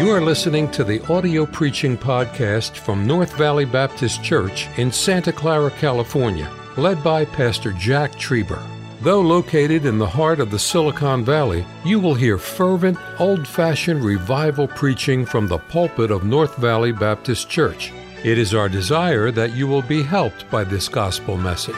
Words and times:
You 0.00 0.12
are 0.12 0.22
listening 0.22 0.70
to 0.70 0.82
the 0.82 1.04
audio 1.12 1.44
preaching 1.44 1.94
podcast 1.94 2.74
from 2.74 3.06
North 3.06 3.36
Valley 3.36 3.66
Baptist 3.66 4.24
Church 4.24 4.66
in 4.78 4.90
Santa 4.90 5.30
Clara, 5.30 5.70
California, 5.72 6.50
led 6.78 7.04
by 7.04 7.26
Pastor 7.26 7.72
Jack 7.72 8.12
Trieber. 8.12 8.62
Though 9.02 9.20
located 9.20 9.84
in 9.84 9.98
the 9.98 10.06
heart 10.06 10.40
of 10.40 10.50
the 10.50 10.58
Silicon 10.58 11.22
Valley, 11.22 11.66
you 11.84 12.00
will 12.00 12.14
hear 12.14 12.38
fervent, 12.38 12.96
old 13.20 13.46
fashioned 13.46 14.02
revival 14.02 14.66
preaching 14.66 15.26
from 15.26 15.48
the 15.48 15.58
pulpit 15.58 16.10
of 16.10 16.24
North 16.24 16.56
Valley 16.56 16.92
Baptist 16.92 17.50
Church. 17.50 17.92
It 18.24 18.38
is 18.38 18.54
our 18.54 18.70
desire 18.70 19.30
that 19.32 19.54
you 19.54 19.66
will 19.68 19.82
be 19.82 20.02
helped 20.02 20.50
by 20.50 20.64
this 20.64 20.88
gospel 20.88 21.36
message. 21.36 21.76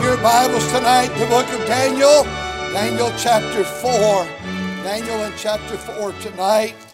Your 0.00 0.16
Bibles 0.22 0.66
tonight, 0.72 1.08
the 1.18 1.26
book 1.26 1.46
of 1.52 1.66
Daniel, 1.66 2.22
Daniel 2.72 3.12
chapter 3.18 3.64
4. 3.64 4.46
Daniel 4.86 5.24
in 5.24 5.32
chapter 5.36 5.76
4 5.76 6.12
tonight. 6.12 6.85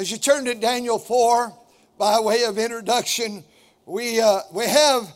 As 0.00 0.10
you 0.10 0.16
turn 0.16 0.46
to 0.46 0.54
Daniel 0.54 0.98
4, 0.98 1.52
by 1.98 2.20
way 2.20 2.44
of 2.44 2.56
introduction, 2.56 3.44
we, 3.84 4.18
uh, 4.18 4.40
we 4.50 4.64
have 4.64 5.12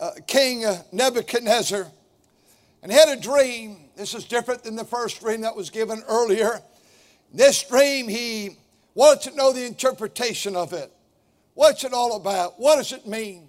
uh, 0.00 0.10
King 0.26 0.64
Nebuchadnezzar, 0.90 1.86
and 2.82 2.90
he 2.90 2.98
had 2.98 3.16
a 3.16 3.20
dream. 3.20 3.76
This 3.96 4.14
is 4.14 4.24
different 4.24 4.64
than 4.64 4.74
the 4.74 4.82
first 4.82 5.20
dream 5.20 5.42
that 5.42 5.54
was 5.54 5.70
given 5.70 6.02
earlier. 6.08 6.60
This 7.32 7.62
dream, 7.62 8.08
he 8.08 8.56
wanted 8.96 9.30
to 9.30 9.36
know 9.36 9.52
the 9.52 9.64
interpretation 9.64 10.56
of 10.56 10.72
it. 10.72 10.92
What's 11.54 11.84
it 11.84 11.92
all 11.92 12.16
about? 12.16 12.58
What 12.58 12.78
does 12.78 12.90
it 12.90 13.06
mean? 13.06 13.46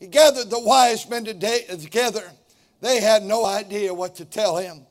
He 0.00 0.06
gathered 0.06 0.50
the 0.50 0.60
wise 0.60 1.08
men 1.08 1.24
together. 1.24 2.30
They 2.82 3.00
had 3.00 3.22
no 3.22 3.46
idea 3.46 3.94
what 3.94 4.16
to 4.16 4.26
tell 4.26 4.58
him. 4.58 4.82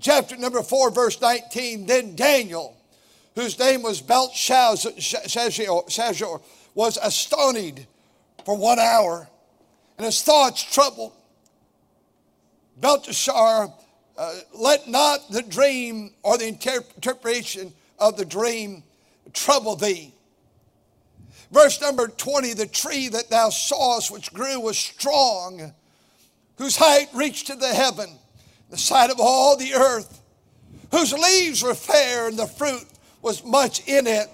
Chapter 0.00 0.36
number 0.36 0.62
4, 0.62 0.90
verse 0.90 1.18
19 1.18 1.86
Then 1.86 2.14
Daniel, 2.14 2.76
whose 3.34 3.58
name 3.58 3.82
was 3.82 4.00
Belshazzar, 4.00 4.92
was 6.74 6.98
astonished 7.02 7.86
for 8.44 8.56
one 8.56 8.78
hour 8.78 9.28
and 10.00 10.06
his 10.06 10.22
thoughts 10.22 10.62
troubled. 10.62 11.12
Belteshazzar, 12.78 13.70
uh, 14.16 14.34
let 14.54 14.88
not 14.88 15.30
the 15.30 15.42
dream 15.42 16.14
or 16.22 16.38
the 16.38 16.48
interpretation 16.48 17.72
of 17.98 18.16
the 18.16 18.24
dream 18.24 18.82
trouble 19.34 19.76
thee. 19.76 20.14
Verse 21.52 21.80
number 21.82 22.08
20 22.08 22.54
the 22.54 22.66
tree 22.66 23.08
that 23.08 23.28
thou 23.28 23.50
sawest 23.50 24.10
which 24.10 24.32
grew 24.32 24.58
was 24.60 24.78
strong, 24.78 25.74
whose 26.56 26.76
height 26.76 27.08
reached 27.12 27.48
to 27.48 27.56
the 27.56 27.68
heaven, 27.68 28.10
the 28.70 28.78
sight 28.78 29.10
of 29.10 29.20
all 29.20 29.56
the 29.56 29.74
earth, 29.74 30.22
whose 30.92 31.12
leaves 31.12 31.62
were 31.62 31.74
fair, 31.74 32.28
and 32.28 32.38
the 32.38 32.46
fruit 32.46 32.86
was 33.22 33.44
much 33.44 33.86
in 33.86 34.06
it, 34.06 34.28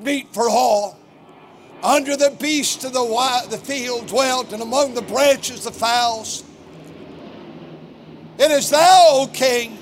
meat 0.00 0.28
for 0.32 0.48
all. 0.48 0.98
Under 1.82 2.16
the 2.16 2.36
beasts 2.40 2.84
of 2.84 2.92
the, 2.92 3.46
the 3.50 3.58
field 3.58 4.08
dwelt, 4.08 4.52
and 4.52 4.62
among 4.62 4.94
the 4.94 5.02
branches 5.02 5.64
the 5.64 5.72
fowls. 5.72 6.42
It 8.38 8.50
is 8.50 8.70
thou, 8.70 9.06
O 9.10 9.30
king. 9.32 9.78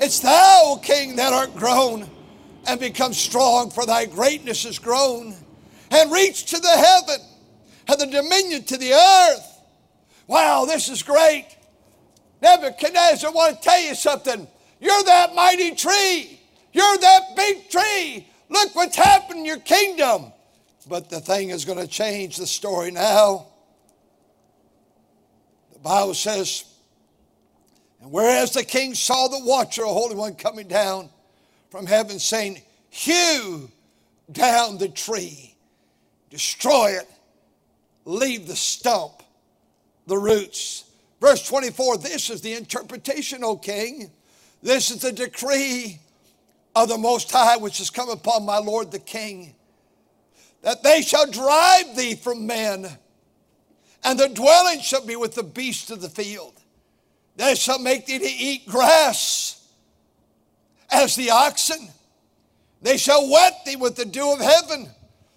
It's 0.00 0.20
thou, 0.20 0.62
O 0.64 0.80
king, 0.82 1.16
that 1.16 1.32
art 1.32 1.54
grown 1.56 2.08
and 2.66 2.78
become 2.78 3.14
strong, 3.14 3.70
for 3.70 3.86
thy 3.86 4.04
greatness 4.04 4.64
is 4.64 4.78
grown 4.78 5.34
and 5.90 6.12
reached 6.12 6.48
to 6.48 6.58
the 6.58 6.68
heaven 6.68 7.26
and 7.88 8.00
the 8.00 8.06
dominion 8.06 8.62
to 8.64 8.76
the 8.76 8.92
earth. 8.92 9.62
Wow, 10.26 10.66
this 10.66 10.90
is 10.90 11.02
great. 11.02 11.46
Nebuchadnezzar, 12.42 13.30
I 13.30 13.32
want 13.32 13.56
to 13.56 13.68
tell 13.68 13.80
you 13.80 13.94
something. 13.94 14.46
You're 14.80 15.02
that 15.04 15.34
mighty 15.34 15.74
tree. 15.74 16.37
You're 16.72 16.98
that 16.98 17.36
big 17.36 17.70
tree. 17.70 18.28
Look 18.48 18.74
what's 18.74 18.96
happened 18.96 19.40
in 19.40 19.44
your 19.44 19.60
kingdom. 19.60 20.32
But 20.88 21.10
the 21.10 21.20
thing 21.20 21.50
is 21.50 21.64
going 21.64 21.78
to 21.78 21.86
change 21.86 22.36
the 22.36 22.46
story 22.46 22.90
now. 22.90 23.48
The 25.72 25.78
Bible 25.80 26.14
says, 26.14 26.64
and 28.00 28.10
whereas 28.10 28.52
the 28.52 28.64
king 28.64 28.94
saw 28.94 29.28
the 29.28 29.44
watcher, 29.44 29.82
a 29.82 29.88
holy 29.88 30.14
one, 30.14 30.34
coming 30.34 30.68
down 30.68 31.10
from 31.70 31.86
heaven, 31.86 32.18
saying, 32.18 32.62
Hew 32.90 33.70
down 34.32 34.78
the 34.78 34.88
tree, 34.88 35.54
destroy 36.30 36.92
it, 36.92 37.08
leave 38.04 38.46
the 38.46 38.56
stump, 38.56 39.22
the 40.06 40.16
roots. 40.16 40.84
Verse 41.20 41.46
24 41.46 41.98
this 41.98 42.30
is 42.30 42.40
the 42.40 42.54
interpretation, 42.54 43.44
O 43.44 43.56
king. 43.56 44.10
This 44.62 44.90
is 44.90 45.02
the 45.02 45.12
decree 45.12 46.00
of 46.82 46.88
the 46.88 46.98
Most 46.98 47.30
High 47.32 47.56
which 47.56 47.78
has 47.78 47.90
come 47.90 48.08
upon 48.08 48.44
my 48.44 48.58
Lord 48.58 48.92
the 48.92 49.00
King, 49.00 49.54
that 50.62 50.82
they 50.82 51.02
shall 51.02 51.28
drive 51.28 51.96
thee 51.96 52.14
from 52.14 52.46
men, 52.46 52.86
and 54.04 54.18
the 54.18 54.28
dwelling 54.28 54.80
shall 54.80 55.04
be 55.04 55.16
with 55.16 55.34
the 55.34 55.42
beasts 55.42 55.90
of 55.90 56.00
the 56.00 56.08
field. 56.08 56.54
They 57.36 57.56
shall 57.56 57.80
make 57.80 58.06
thee 58.06 58.18
to 58.18 58.24
eat 58.24 58.66
grass 58.66 59.68
as 60.90 61.16
the 61.16 61.30
oxen. 61.30 61.88
They 62.80 62.96
shall 62.96 63.28
wet 63.28 63.64
thee 63.66 63.76
with 63.76 63.96
the 63.96 64.04
dew 64.04 64.32
of 64.32 64.40
heaven. 64.40 64.88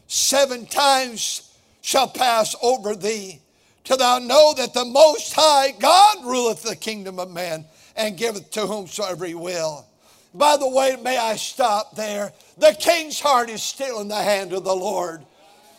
Seven 0.06 0.68
times 0.68 1.56
shall 1.82 2.08
pass 2.08 2.56
over 2.62 2.96
thee, 2.96 3.42
till 3.84 3.98
thou 3.98 4.20
know 4.20 4.54
that 4.58 4.76
the 4.76 4.86
Most 4.86 5.34
High 5.34 5.72
God 5.72 6.24
ruleth 6.24 6.62
the 6.62 6.76
kingdom 6.76 7.18
of 7.18 7.32
man 7.32 7.66
and 7.96 8.16
giveth 8.16 8.52
to 8.52 8.68
whomsoever 8.68 9.26
he 9.26 9.34
will. 9.34 9.88
By 10.34 10.58
the 10.58 10.70
way, 10.70 10.98
may 11.02 11.18
I 11.18 11.36
stop 11.36 11.96
there? 11.96 12.32
The 12.58 12.76
king's 12.80 13.20
heart 13.20 13.50
is 13.50 13.62
still 13.62 14.00
in 14.00 14.08
the 14.08 14.22
hand 14.22 14.54
of 14.54 14.64
the 14.64 14.76
Lord. 14.76 15.26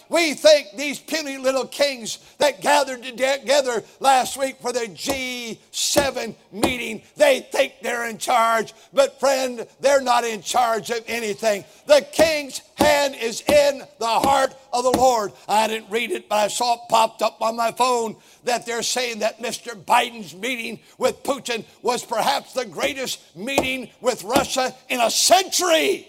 We 0.09 0.35
think 0.35 0.69
these 0.77 0.99
puny 0.99 1.39
little 1.39 1.67
kings 1.67 2.19
that 2.39 2.61
gathered 2.61 3.03
together 3.03 3.83
last 4.01 4.37
week 4.37 4.57
for 4.61 4.73
the 4.73 4.81
G7 4.81 6.35
meeting, 6.53 7.03
they 7.17 7.41
think 7.41 7.75
they're 7.83 8.09
in 8.09 8.19
charge. 8.19 8.75
But, 8.93 9.19
friend, 9.19 9.67
they're 9.81 10.01
not 10.01 10.25
in 10.25 10.43
charge 10.43 10.91
of 10.91 11.03
anything. 11.07 11.65
The 11.87 12.07
king's 12.13 12.61
hand 12.77 13.15
is 13.15 13.43
in 13.43 13.83
the 13.99 14.07
heart 14.07 14.55
of 14.73 14.85
the 14.85 14.99
Lord. 14.99 15.33
I 15.49 15.69
didn't 15.69 15.91
read 15.91 16.11
it, 16.11 16.29
but 16.29 16.37
I 16.37 16.49
saw 16.49 16.75
it 16.75 16.81
popped 16.89 17.23
up 17.23 17.41
on 17.41 17.57
my 17.57 17.73
phone 17.73 18.17
that 18.45 18.67
they're 18.67 18.83
saying 18.83 19.21
that 19.21 19.41
Mr. 19.41 19.75
Biden's 19.75 20.35
meeting 20.35 20.81
with 20.99 21.23
Putin 21.23 21.65
was 21.83 22.05
perhaps 22.05 22.53
the 22.53 22.65
greatest 22.65 23.37
meeting 23.37 23.89
with 24.01 24.25
Russia 24.25 24.75
in 24.89 25.01
a 25.01 25.11
century. 25.11 26.09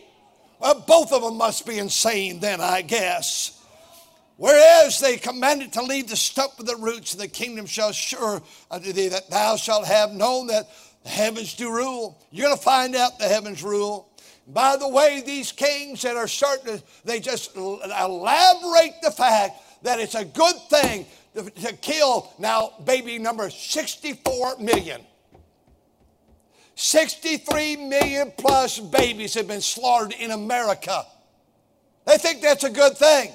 Well, 0.60 0.84
both 0.88 1.12
of 1.12 1.22
them 1.22 1.38
must 1.38 1.66
be 1.66 1.78
insane 1.78 2.40
then, 2.40 2.62
I 2.62 2.82
guess. 2.82 3.63
Whereas 4.44 5.00
they 5.00 5.16
commanded 5.16 5.72
to 5.72 5.82
leave 5.82 6.10
the 6.10 6.18
stump 6.18 6.60
of 6.60 6.66
the 6.66 6.76
roots, 6.76 7.14
and 7.14 7.22
the 7.22 7.30
kingdom 7.30 7.66
shall 7.66 7.94
sure 7.94 8.36
uh, 8.36 8.76
unto 8.76 8.92
thee 8.92 9.08
that 9.08 9.30
thou 9.30 9.56
shalt 9.56 9.86
have 9.86 10.12
known 10.12 10.48
that 10.48 10.68
the 11.04 11.10
heavens 11.10 11.54
do 11.54 11.74
rule. 11.74 12.22
You're 12.30 12.48
going 12.48 12.58
to 12.58 12.62
find 12.62 12.94
out 12.94 13.18
the 13.20 13.30
heavens 13.30 13.64
rule. 13.64 14.10
By 14.46 14.76
the 14.76 14.90
way, 14.90 15.24
these 15.26 15.54
kings 15.54 16.02
that 16.02 16.18
are 16.18 16.28
starting 16.28 16.78
to, 16.78 16.84
they 17.06 17.22
just 17.22 17.56
elaborate 17.56 18.96
the 19.02 19.12
fact 19.12 19.62
that 19.84 20.02
it's 20.02 20.16
a 20.16 20.26
good 20.26 20.58
thing 20.70 21.06
to, 21.36 21.50
to 21.50 21.74
kill 21.78 22.34
now 22.38 22.74
baby 22.84 23.20
number 23.20 23.50
64 23.50 24.58
million. 24.60 25.00
63 26.76 27.78
million 27.78 28.34
plus 28.38 28.78
babies 28.78 29.36
have 29.36 29.48
been 29.48 29.62
slaughtered 29.62 30.14
in 30.20 30.32
America. 30.32 31.06
They 32.06 32.18
think 32.18 32.42
that's 32.42 32.66
a 32.66 32.70
good 32.70 32.98
thing. 32.98 33.32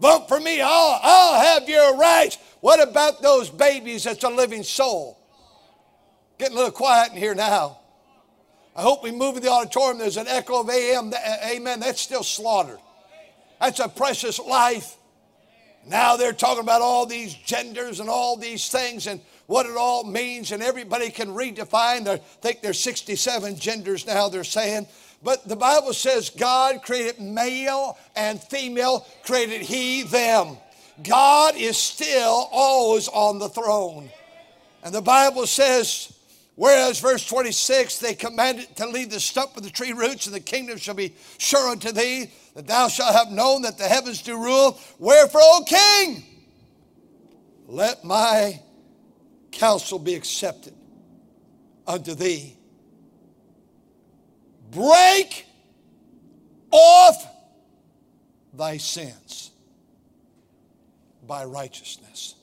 Vote 0.00 0.28
for 0.28 0.38
me. 0.38 0.60
I'll, 0.60 1.00
I'll 1.02 1.40
have 1.40 1.68
your 1.68 1.96
rights. 1.96 2.38
What 2.60 2.80
about 2.86 3.22
those 3.22 3.50
babies 3.50 4.04
that's 4.04 4.24
a 4.24 4.28
living 4.28 4.62
soul? 4.62 5.18
Getting 6.38 6.54
a 6.54 6.56
little 6.56 6.72
quiet 6.72 7.12
in 7.12 7.18
here 7.18 7.34
now. 7.34 7.78
I 8.76 8.82
hope 8.82 9.02
we 9.02 9.10
move 9.10 9.36
in 9.36 9.42
the 9.42 9.50
auditorium. 9.50 9.98
There's 9.98 10.16
an 10.16 10.28
echo 10.28 10.60
of 10.60 10.70
AM. 10.70 11.12
Amen. 11.44 11.80
That's 11.80 12.00
still 12.00 12.22
slaughtered. 12.22 12.78
That's 13.60 13.80
a 13.80 13.88
precious 13.88 14.38
life. 14.38 14.96
Now 15.84 16.16
they're 16.16 16.32
talking 16.32 16.62
about 16.62 16.82
all 16.82 17.06
these 17.06 17.34
genders 17.34 17.98
and 17.98 18.08
all 18.08 18.36
these 18.36 18.68
things 18.68 19.06
and 19.06 19.20
what 19.46 19.66
it 19.66 19.76
all 19.76 20.04
means, 20.04 20.52
and 20.52 20.62
everybody 20.62 21.10
can 21.10 21.28
redefine. 21.28 22.06
I 22.06 22.18
think 22.18 22.60
there's 22.60 22.78
67 22.78 23.56
genders 23.56 24.06
now, 24.06 24.28
they're 24.28 24.44
saying. 24.44 24.86
But 25.22 25.48
the 25.48 25.56
Bible 25.56 25.92
says 25.92 26.30
God 26.30 26.82
created 26.82 27.20
male 27.20 27.98
and 28.14 28.40
female, 28.40 29.06
created 29.24 29.62
he, 29.62 30.02
them. 30.02 30.56
God 31.02 31.56
is 31.56 31.76
still 31.76 32.48
always 32.52 33.08
on 33.08 33.38
the 33.38 33.48
throne. 33.48 34.10
And 34.84 34.94
the 34.94 35.02
Bible 35.02 35.46
says, 35.46 36.12
whereas 36.54 37.00
verse 37.00 37.26
26, 37.26 37.98
they 37.98 38.14
commanded 38.14 38.74
to 38.76 38.86
leave 38.86 39.10
the 39.10 39.20
stump 39.20 39.56
of 39.56 39.64
the 39.64 39.70
tree 39.70 39.92
roots, 39.92 40.26
and 40.26 40.34
the 40.34 40.40
kingdom 40.40 40.78
shall 40.78 40.94
be 40.94 41.14
sure 41.38 41.68
unto 41.68 41.90
thee, 41.90 42.30
that 42.54 42.66
thou 42.66 42.88
shalt 42.88 43.14
have 43.14 43.30
known 43.30 43.62
that 43.62 43.76
the 43.78 43.88
heavens 43.88 44.22
do 44.22 44.36
rule. 44.36 44.78
Wherefore, 44.98 45.40
O 45.42 45.64
king, 45.66 46.22
let 47.66 48.04
my 48.04 48.60
counsel 49.50 49.98
be 49.98 50.14
accepted 50.14 50.74
unto 51.86 52.14
thee 52.14 52.57
break 54.70 55.46
off 56.70 57.26
thy 58.52 58.76
sins 58.76 59.50
by 61.26 61.44
righteousness. 61.44 62.34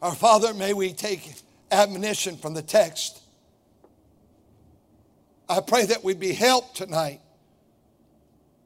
Our 0.00 0.14
Father, 0.14 0.54
may 0.54 0.72
we 0.72 0.92
take 0.92 1.34
admonition 1.70 2.36
from 2.36 2.54
the 2.54 2.62
text. 2.62 3.20
I 5.48 5.60
pray 5.60 5.86
that 5.86 6.02
we 6.02 6.14
be 6.14 6.32
helped 6.32 6.76
tonight. 6.76 7.20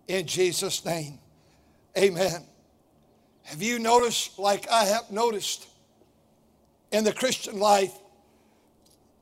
In 0.08 0.26
Jesus' 0.26 0.84
name, 0.84 1.18
amen. 1.98 2.44
Have 3.42 3.62
you 3.62 3.78
noticed, 3.78 4.38
like 4.38 4.68
I 4.70 4.84
have 4.84 5.10
noticed 5.10 5.66
in 6.92 7.04
the 7.04 7.12
Christian 7.12 7.58
life, 7.58 7.92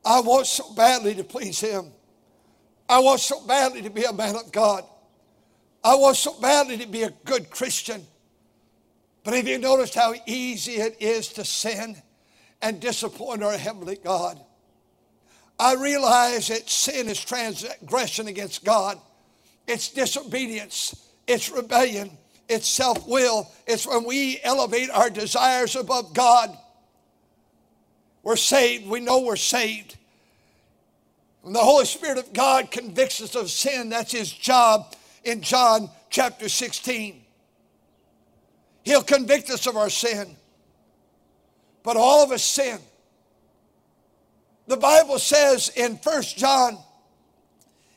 I 0.05 0.21
want 0.21 0.47
so 0.47 0.73
badly 0.75 1.15
to 1.15 1.25
please 1.25 1.61
Him. 1.61 1.87
I 2.89 2.99
want 3.01 3.21
so 3.21 3.45
badly 3.47 3.83
to 3.83 3.91
be 3.91 4.05
a 4.05 4.13
man 4.13 4.37
of 4.37 4.53
God. 4.53 4.85
I 5.83 5.95
want 5.97 6.17
so 6.17 6.39
badly 6.41 6.79
to 6.79 6.89
be 6.89 7.03
a 7.03 7.11
good 7.25 7.51
Christian. 7.51 8.03
But 9.23 9.35
have 9.35 9.49
you 9.49 9.59
noticed 9.59 9.95
how 9.95 10.15
easy 10.27 10.73
it 10.73 10.97
is 11.01 11.29
to 11.29 11.45
sin 11.45 11.97
and 12.61 12.81
disappoint 12.81 13.43
our 13.43 13.57
Heavenly 13.57 13.99
God? 14.03 14.39
I 15.59 15.75
realize 15.75 16.49
that 16.49 16.69
sin 16.69 17.09
is 17.09 17.23
transgression 17.25 18.29
against 18.29 18.65
God, 18.65 18.99
it's 19.67 19.89
disobedience, 19.89 20.95
it's 21.27 21.51
rebellion, 21.51 22.11
it's 22.49 22.69
self 22.69 23.07
will, 23.07 23.51
it's 23.67 23.87
when 23.87 24.05
we 24.05 24.41
elevate 24.43 24.91
our 24.91 25.09
desires 25.09 25.77
above 25.77 26.13
God. 26.13 26.57
We're 28.23 28.37
saved, 28.37 28.87
we 28.87 29.01
know 29.01 29.21
we're 29.21 29.37
saved. 29.37 29.97
When 31.45 31.53
the 31.53 31.59
Holy 31.59 31.85
Spirit 31.85 32.17
of 32.17 32.33
God 32.33 32.71
convicts 32.71 33.21
us 33.21 33.35
of 33.35 33.51
sin, 33.51 33.91
that's 33.91 34.13
His 34.13 34.33
job 34.33 34.97
in 35.25 35.43
John 35.43 35.91
chapter 36.09 36.49
16. 36.49 37.23
He'll 38.83 39.03
convict 39.03 39.51
us 39.51 39.67
of 39.67 39.77
our 39.77 39.91
sin. 39.91 40.37
But 41.83 41.99
all 41.99 42.25
of 42.25 42.33
us 42.33 42.43
sin. 42.43 42.79
The 44.69 44.79
Bible 44.79 45.19
says 45.19 45.69
in 45.77 45.97
1 45.97 46.23
John 46.23 46.79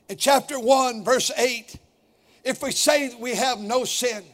in 0.10 0.18
chapter 0.18 0.60
1 0.60 1.06
verse 1.06 1.32
8, 1.38 1.74
if 2.44 2.62
we 2.62 2.72
say 2.72 3.16
we 3.18 3.34
have 3.34 3.60
no 3.60 3.86
sin, 3.86 4.26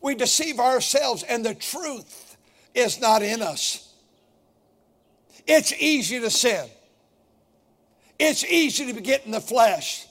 we 0.00 0.14
deceive 0.14 0.58
ourselves 0.58 1.22
and 1.22 1.44
the 1.44 1.54
truth 1.54 2.38
is 2.74 2.98
not 2.98 3.22
in 3.22 3.42
us. 3.42 3.92
It's 5.46 5.74
easy 5.74 6.18
to 6.20 6.30
sin. 6.30 6.66
It's 8.18 8.44
easy 8.44 8.92
to 8.92 9.00
get 9.00 9.26
in 9.26 9.32
the 9.32 9.40
flesh. 9.40 10.06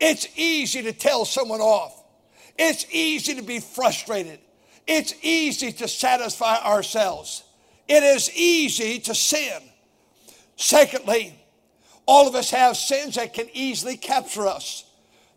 It's 0.00 0.26
easy 0.36 0.82
to 0.82 0.92
tell 0.92 1.24
someone 1.24 1.60
off. 1.60 2.02
It's 2.58 2.86
easy 2.90 3.34
to 3.34 3.42
be 3.42 3.58
frustrated. 3.60 4.38
It's 4.86 5.14
easy 5.22 5.72
to 5.72 5.88
satisfy 5.88 6.56
ourselves. 6.58 7.42
It 7.88 8.02
is 8.02 8.30
easy 8.34 8.98
to 9.00 9.14
sin. 9.14 9.60
Secondly, 10.56 11.34
all 12.06 12.28
of 12.28 12.34
us 12.34 12.50
have 12.50 12.76
sins 12.76 13.16
that 13.16 13.34
can 13.34 13.48
easily 13.52 13.96
capture 13.96 14.46
us. 14.46 14.84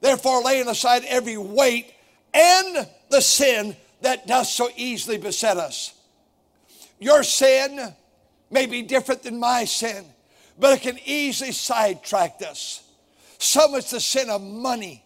Therefore, 0.02 0.44
laying 0.44 0.68
aside 0.68 1.04
every 1.06 1.38
weight 1.38 1.94
and 2.34 2.88
the 3.10 3.22
sin 3.22 3.76
that 4.02 4.28
does 4.28 4.54
so 4.54 4.70
easily 4.76 5.18
beset 5.18 5.58
us. 5.58 5.94
Your 7.00 7.24
sin 7.24 7.94
may 8.52 8.66
be 8.66 8.82
different 8.82 9.24
than 9.24 9.40
my 9.40 9.66
sin, 9.66 10.06
but 10.58 10.78
it 10.78 10.82
can 10.82 11.00
easily 11.06 11.52
sidetrack 11.52 12.42
us. 12.48 12.84
Some 13.38 13.76
it's 13.76 13.92
the 13.92 14.00
sin 14.00 14.30
of 14.30 14.42
money. 14.42 15.04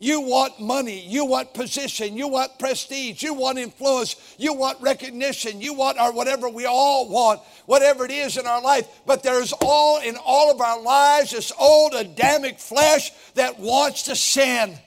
You 0.00 0.20
want 0.20 0.60
money, 0.60 1.00
you 1.06 1.24
want 1.24 1.54
position, 1.54 2.16
you 2.16 2.28
want 2.28 2.58
prestige, 2.58 3.22
you 3.22 3.32
want 3.32 3.58
influence, 3.58 4.16
you 4.36 4.52
want 4.52 4.78
recognition, 4.82 5.62
you 5.62 5.72
want 5.72 5.98
or 5.98 6.12
whatever 6.12 6.48
we 6.48 6.66
all 6.66 7.08
want, 7.08 7.40
whatever 7.64 8.04
it 8.04 8.10
is 8.10 8.36
in 8.36 8.46
our 8.46 8.60
life. 8.60 8.86
But 9.06 9.22
there's 9.22 9.54
all 9.62 10.02
in 10.02 10.16
all 10.22 10.50
of 10.50 10.60
our 10.60 10.82
lives 10.82 11.30
this 11.30 11.52
old 11.58 11.94
Adamic 11.94 12.58
flesh 12.58 13.12
that 13.34 13.58
wants 13.58 14.02
to 14.02 14.16
sin. 14.16 14.78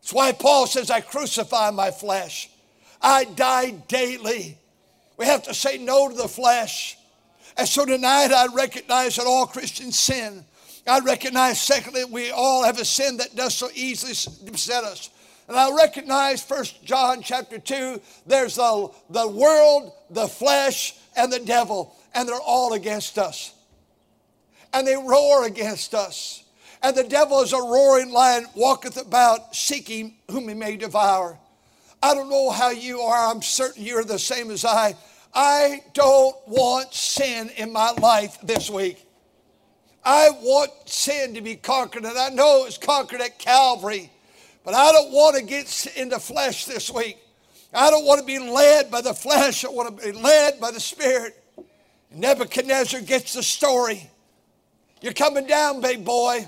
That's 0.00 0.14
why 0.14 0.32
Paul 0.32 0.66
says, 0.66 0.90
I 0.90 1.00
crucify 1.00 1.70
my 1.72 1.90
flesh. 1.90 2.48
I 3.02 3.24
die 3.24 3.72
daily. 3.88 4.56
We 5.16 5.26
have 5.26 5.42
to 5.42 5.52
say 5.52 5.78
no 5.78 6.08
to 6.08 6.14
the 6.14 6.28
flesh. 6.28 6.95
And 7.56 7.68
so 7.68 7.84
tonight 7.84 8.32
I 8.32 8.46
recognize 8.52 9.16
that 9.16 9.26
all 9.26 9.46
Christians 9.46 9.98
sin. 9.98 10.44
I 10.86 11.00
recognize, 11.00 11.60
secondly, 11.60 12.04
we 12.04 12.30
all 12.30 12.64
have 12.64 12.78
a 12.78 12.84
sin 12.84 13.16
that 13.16 13.34
does 13.34 13.54
so 13.54 13.68
easily 13.74 14.12
beset 14.50 14.84
us. 14.84 15.10
And 15.48 15.56
I 15.56 15.74
recognize 15.74 16.42
First 16.42 16.84
John 16.84 17.22
chapter 17.22 17.58
2, 17.58 18.00
there's 18.26 18.56
the, 18.56 18.90
the 19.10 19.28
world, 19.28 19.92
the 20.10 20.28
flesh, 20.28 20.94
and 21.16 21.32
the 21.32 21.40
devil, 21.40 21.96
and 22.14 22.28
they're 22.28 22.36
all 22.36 22.74
against 22.74 23.18
us. 23.18 23.54
And 24.72 24.86
they 24.86 24.96
roar 24.96 25.46
against 25.46 25.94
us. 25.94 26.44
And 26.82 26.96
the 26.96 27.04
devil 27.04 27.40
is 27.40 27.52
a 27.52 27.58
roaring 27.58 28.12
lion, 28.12 28.46
walketh 28.54 28.96
about, 28.96 29.56
seeking 29.56 30.16
whom 30.30 30.48
he 30.48 30.54
may 30.54 30.76
devour. 30.76 31.38
I 32.02 32.14
don't 32.14 32.28
know 32.28 32.50
how 32.50 32.70
you 32.70 33.00
are, 33.00 33.30
I'm 33.30 33.42
certain 33.42 33.82
you're 33.82 34.04
the 34.04 34.18
same 34.18 34.50
as 34.50 34.64
I. 34.64 34.94
I 35.38 35.82
don't 35.92 36.34
want 36.48 36.94
sin 36.94 37.50
in 37.58 37.70
my 37.70 37.90
life 37.90 38.38
this 38.42 38.70
week. 38.70 39.06
I 40.02 40.30
want 40.30 40.70
sin 40.86 41.34
to 41.34 41.42
be 41.42 41.56
conquered, 41.56 42.06
and 42.06 42.16
I 42.16 42.30
know 42.30 42.64
it's 42.64 42.78
conquered 42.78 43.20
at 43.20 43.38
Calvary, 43.38 44.10
but 44.64 44.72
I 44.72 44.92
don't 44.92 45.12
want 45.12 45.36
to 45.36 45.42
get 45.42 45.88
in 45.94 46.08
the 46.08 46.18
flesh 46.18 46.64
this 46.64 46.90
week. 46.90 47.18
I 47.74 47.90
don't 47.90 48.06
want 48.06 48.20
to 48.20 48.26
be 48.26 48.38
led 48.38 48.90
by 48.90 49.02
the 49.02 49.12
flesh, 49.12 49.62
I 49.62 49.68
want 49.68 50.00
to 50.00 50.06
be 50.06 50.18
led 50.18 50.58
by 50.58 50.70
the 50.70 50.80
Spirit. 50.80 51.36
And 52.10 52.20
Nebuchadnezzar 52.22 53.02
gets 53.02 53.34
the 53.34 53.42
story. 53.42 54.08
You're 55.02 55.12
coming 55.12 55.46
down, 55.46 55.82
big 55.82 56.02
boy. 56.02 56.46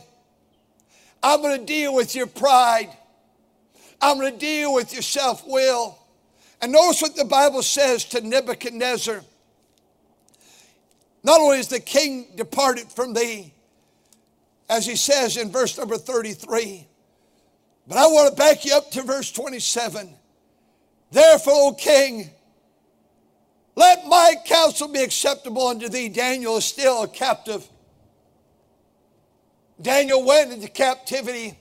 I'm 1.23 1.43
going 1.43 1.61
to 1.61 1.67
deal 1.67 1.94
with 1.94 2.14
your 2.14 2.26
pride. 2.26 2.88
I'm 4.00 4.19
going 4.19 4.32
to 4.32 4.38
deal 4.38 4.73
with 4.73 4.94
your 4.94 5.02
self 5.02 5.46
will. 5.46 5.99
And 6.61 6.73
notice 6.73 7.03
what 7.03 7.15
the 7.15 7.25
Bible 7.25 7.63
says 7.63 8.05
to 8.07 8.21
Nebuchadnezzar. 8.21 9.23
Not 11.23 11.41
only 11.41 11.59
is 11.59 11.69
the 11.69 11.81
king 11.81 12.29
departed 12.37 12.88
from 12.88 13.12
thee, 13.12 13.53
as 14.69 14.87
he 14.87 14.97
says 14.97 15.37
in 15.37 15.50
verse 15.50 15.79
number 15.79 15.97
33, 15.97 16.87
but 17.87 17.97
I 17.97 18.07
want 18.07 18.31
to 18.31 18.37
back 18.37 18.65
you 18.65 18.75
up 18.75 18.91
to 18.93 19.03
verse 19.03 19.33
27. 19.33 20.15
Therefore, 21.11 21.55
O 21.55 21.75
king, 21.75 22.31
let 23.75 24.07
my 24.07 24.35
counsel 24.45 24.88
be 24.88 25.03
acceptable 25.03 25.69
unto 25.69 25.88
thee. 25.88 26.09
Daniel 26.09 26.59
is 26.59 26.65
still 26.65 27.05
a 27.05 27.09
captive. 27.09 27.67
Daniel 29.81 30.25
went 30.25 30.53
into 30.53 30.69
captivity, 30.69 31.57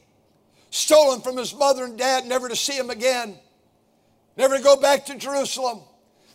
stolen 0.69 1.21
from 1.21 1.37
his 1.37 1.53
mother 1.53 1.85
and 1.85 1.97
dad, 1.97 2.25
never 2.25 2.49
to 2.49 2.55
see 2.55 2.73
him 2.73 2.89
again, 2.89 3.37
never 4.37 4.57
to 4.57 4.63
go 4.63 4.75
back 4.75 5.05
to 5.07 5.15
Jerusalem 5.15 5.79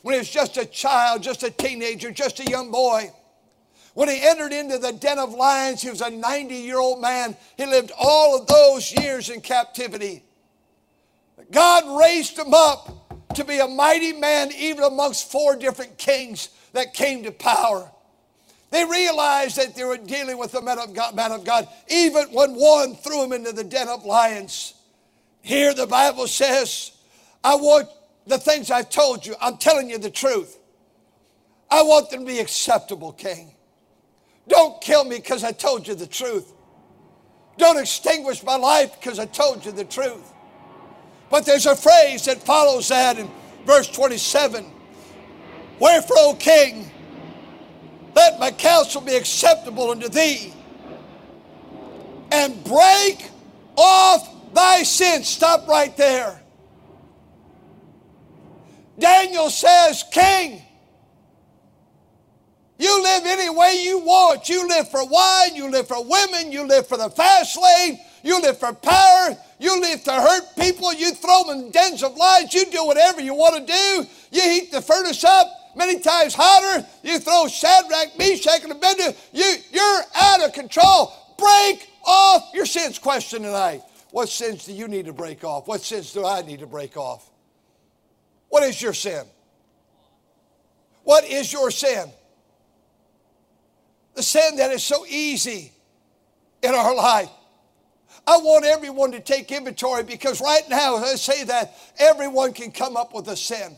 when 0.03 0.15
he 0.15 0.19
was 0.19 0.31
just 0.31 0.57
a 0.57 0.67
child, 0.67 1.23
just 1.23 1.43
a 1.43 1.51
teenager, 1.51 2.11
just 2.11 2.41
a 2.41 2.45
young 2.45 2.71
boy. 2.71 3.11
When 3.95 4.09
he 4.09 4.21
entered 4.21 4.53
into 4.53 4.79
the 4.79 4.93
den 4.93 5.19
of 5.19 5.35
lions, 5.35 5.83
he 5.83 5.91
was 5.91 6.01
a 6.01 6.11
90 6.11 6.55
year 6.55 6.79
old 6.79 7.01
man. 7.01 7.37
He 7.57 7.67
lived 7.67 7.93
all 7.99 8.39
of 8.39 8.47
those 8.47 8.93
years 8.93 9.29
in 9.29 9.41
captivity. 9.41 10.25
God 11.51 12.01
raised 12.01 12.39
him 12.39 12.55
up 12.55 13.35
to 13.35 13.45
be 13.45 13.59
a 13.59 13.69
mighty 13.69 14.13
man, 14.13 14.51
even 14.53 14.85
amongst 14.85 15.31
four 15.31 15.57
different 15.57 15.99
kings 15.99 16.49
that 16.73 16.95
came 16.95 17.23
to 17.25 17.33
power. 17.33 17.91
They 18.71 18.87
realized 18.87 19.57
that 19.57 19.75
they 19.75 19.85
were 19.85 19.99
dealing 19.99 20.39
with 20.39 20.53
the 20.53 20.63
man 20.63 20.79
of 20.79 20.95
God, 20.95 21.15
man 21.15 21.31
of 21.31 21.45
God 21.45 21.69
even 21.89 22.29
when 22.29 22.55
one 22.55 22.95
threw 22.97 23.23
him 23.23 23.33
into 23.33 23.53
the 23.53 23.65
den 23.65 23.89
of 23.89 24.07
lions. 24.07 24.73
Here 25.43 25.75
the 25.75 25.87
Bible 25.87 26.27
says, 26.27 26.92
I 27.45 27.57
want 27.57 27.89
the 28.27 28.39
things 28.39 28.71
I've 28.71 28.91
told 28.91 29.27
you, 29.27 29.35
I'm 29.41 29.57
telling 29.57 29.91
you 29.91 29.99
the 29.99 30.11
truth. 30.11 30.59
I 31.71 31.83
want 31.83 32.11
them 32.11 32.21
to 32.21 32.27
be 32.27 32.39
acceptable, 32.39 33.13
King. 33.13 33.55
Don't 34.47 34.81
kill 34.81 35.05
me 35.05 35.17
because 35.17 35.45
I 35.45 35.53
told 35.53 35.89
you 35.89 35.95
the 35.95 36.07
truth. 36.07 36.53
Don't 37.57 37.79
extinguish 37.79 38.43
my 38.43 38.57
life 38.57 38.93
because 39.01 39.19
I 39.19 39.27
told 39.27 39.65
you 39.65 39.73
the 39.73 39.85
truth. 39.85 40.33
But 41.31 41.47
there's 41.47 41.67
a 41.67 41.75
phrase 41.75 42.27
that 42.27 42.43
follows 42.43 42.89
that 42.89 43.19
in 43.19 43.31
verse 43.65 43.89
27 43.89 44.67
Wherefore, 45.81 46.17
O 46.19 46.35
king, 46.35 46.91
let 48.15 48.39
my 48.39 48.51
counsel 48.51 49.01
be 49.01 49.17
acceptable 49.17 49.91
unto 49.91 50.09
thee, 50.09 50.53
and 52.31 52.63
break 52.63 53.31
off 53.77 54.55
thy 54.55 54.83
sins. 54.83 55.29
Stop 55.29 55.67
right 55.67 55.97
there. 55.97 56.42
Daniel 58.99 59.51
says, 59.51 60.05
King, 60.13 60.63
you 62.79 63.03
live 63.03 63.23
any 63.27 63.49
way 63.49 63.81
you 63.85 64.01
want. 64.01 64.49
You 64.49 64.67
live 64.69 64.91
for 64.91 65.07
wine, 65.07 65.55
you 65.55 65.71
live 65.71 65.87
for 65.87 66.05
women, 66.05 66.51
you 66.51 66.67
live 66.67 66.87
for 66.87 66.97
the 66.97 67.11
fast 67.11 67.57
lane, 67.57 67.99
you 68.25 68.41
live 68.41 68.59
for 68.59 68.73
power, 68.73 69.37
you 69.59 69.81
live 69.81 70.03
to 70.05 70.13
hurt 70.13 70.57
people, 70.59 70.93
you 70.93 71.13
throw 71.13 71.45
them 71.45 71.59
in 71.59 71.71
dens 71.71 72.03
of 72.03 72.17
lies, 72.17 72.53
you 72.53 72.65
do 72.67 72.85
whatever 72.85 73.21
you 73.21 73.35
want 73.35 73.67
to 73.67 73.73
do. 73.73 74.09
You 74.33 74.43
heat 74.43 74.73
the 74.73 74.83
furnace 74.83 75.23
up 75.23 75.47
many 75.77 76.01
times 76.01 76.35
hotter, 76.37 76.87
you 77.03 77.19
throw 77.19 77.47
Shadrach, 77.47 78.19
Meshach, 78.19 78.63
and 78.65 78.73
Abednego, 78.73 79.17
you, 79.33 79.55
you're 79.71 80.03
out 80.17 80.45
of 80.45 80.53
control. 80.53 81.13
Break 81.39 81.89
off 82.05 82.51
your 82.53 82.67
sins. 82.67 82.99
Question 82.99 83.43
tonight. 83.43 83.83
What 84.11 84.29
sins 84.29 84.67
do 84.67 84.73
you 84.73 84.89
need 84.89 85.07
to 85.07 85.13
break 85.13 85.45
off? 85.45 85.67
What 85.67 85.81
sins 85.81 86.13
do 86.13 86.27
I 86.27 86.43
need 86.43 86.61
to 86.61 86.67
break 86.67 86.97
off? 86.97 87.32
What 88.53 88.65
is 88.65 88.83
your 88.83 88.93
sin? 88.93 89.25
What 91.05 91.25
is 91.25 91.51
your 91.51 91.71
sin? 91.71 92.13
The 94.15 94.23
sin 94.23 94.57
that 94.57 94.71
is 94.71 94.85
so 94.85 95.07
easy 95.07 95.73
in 96.63 96.75
our 96.75 96.95
life. 96.95 97.31
I 98.27 98.37
want 98.37 98.67
everyone 98.67 99.13
to 99.13 99.21
take 99.21 99.51
inventory 99.51 100.03
because 100.03 100.43
right 100.43 100.69
now, 100.69 100.99
as 100.99 101.03
I 101.03 101.15
say 101.15 101.45
that, 101.45 101.75
everyone 101.99 102.53
can 102.53 102.73
come 102.73 102.95
up 102.95 103.15
with 103.15 103.27
a 103.29 103.37
sin. 103.37 103.75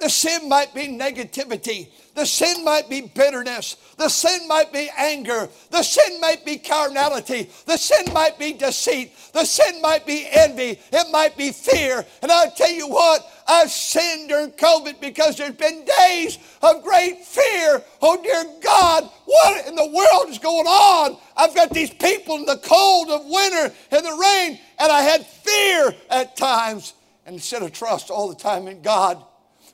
The 0.00 0.08
sin 0.08 0.48
might 0.48 0.74
be 0.74 0.88
negativity. 0.88 1.88
The 2.14 2.24
sin 2.24 2.64
might 2.64 2.88
be 2.88 3.02
bitterness. 3.02 3.76
The 3.98 4.08
sin 4.08 4.48
might 4.48 4.72
be 4.72 4.90
anger. 4.96 5.48
The 5.70 5.82
sin 5.82 6.18
might 6.20 6.44
be 6.44 6.56
carnality. 6.56 7.50
The 7.66 7.76
sin 7.76 8.12
might 8.14 8.38
be 8.38 8.54
deceit. 8.54 9.12
The 9.34 9.44
sin 9.44 9.80
might 9.82 10.06
be 10.06 10.26
envy. 10.30 10.80
It 10.90 11.10
might 11.12 11.36
be 11.36 11.52
fear. 11.52 12.04
And 12.22 12.32
I'll 12.32 12.50
tell 12.50 12.70
you 12.70 12.88
what, 12.88 13.30
I've 13.46 13.70
sinned 13.70 14.30
during 14.30 14.52
COVID 14.52 15.02
because 15.02 15.36
there's 15.36 15.54
been 15.54 15.84
days 15.98 16.38
of 16.62 16.82
great 16.82 17.22
fear. 17.22 17.82
Oh, 18.00 18.22
dear 18.22 18.44
God, 18.62 19.08
what 19.26 19.66
in 19.66 19.74
the 19.76 19.86
world 19.86 20.30
is 20.30 20.38
going 20.38 20.66
on? 20.66 21.18
I've 21.36 21.54
got 21.54 21.70
these 21.74 21.90
people 21.90 22.36
in 22.36 22.46
the 22.46 22.60
cold 22.64 23.10
of 23.10 23.26
winter 23.26 23.74
and 23.90 24.04
the 24.04 24.18
rain, 24.18 24.58
and 24.78 24.90
I 24.90 25.02
had 25.02 25.26
fear 25.26 25.94
at 26.08 26.36
times. 26.36 26.94
And 27.26 27.34
instead 27.34 27.62
of 27.62 27.72
trust 27.72 28.10
all 28.10 28.28
the 28.28 28.34
time 28.34 28.66
in 28.66 28.80
God, 28.80 29.22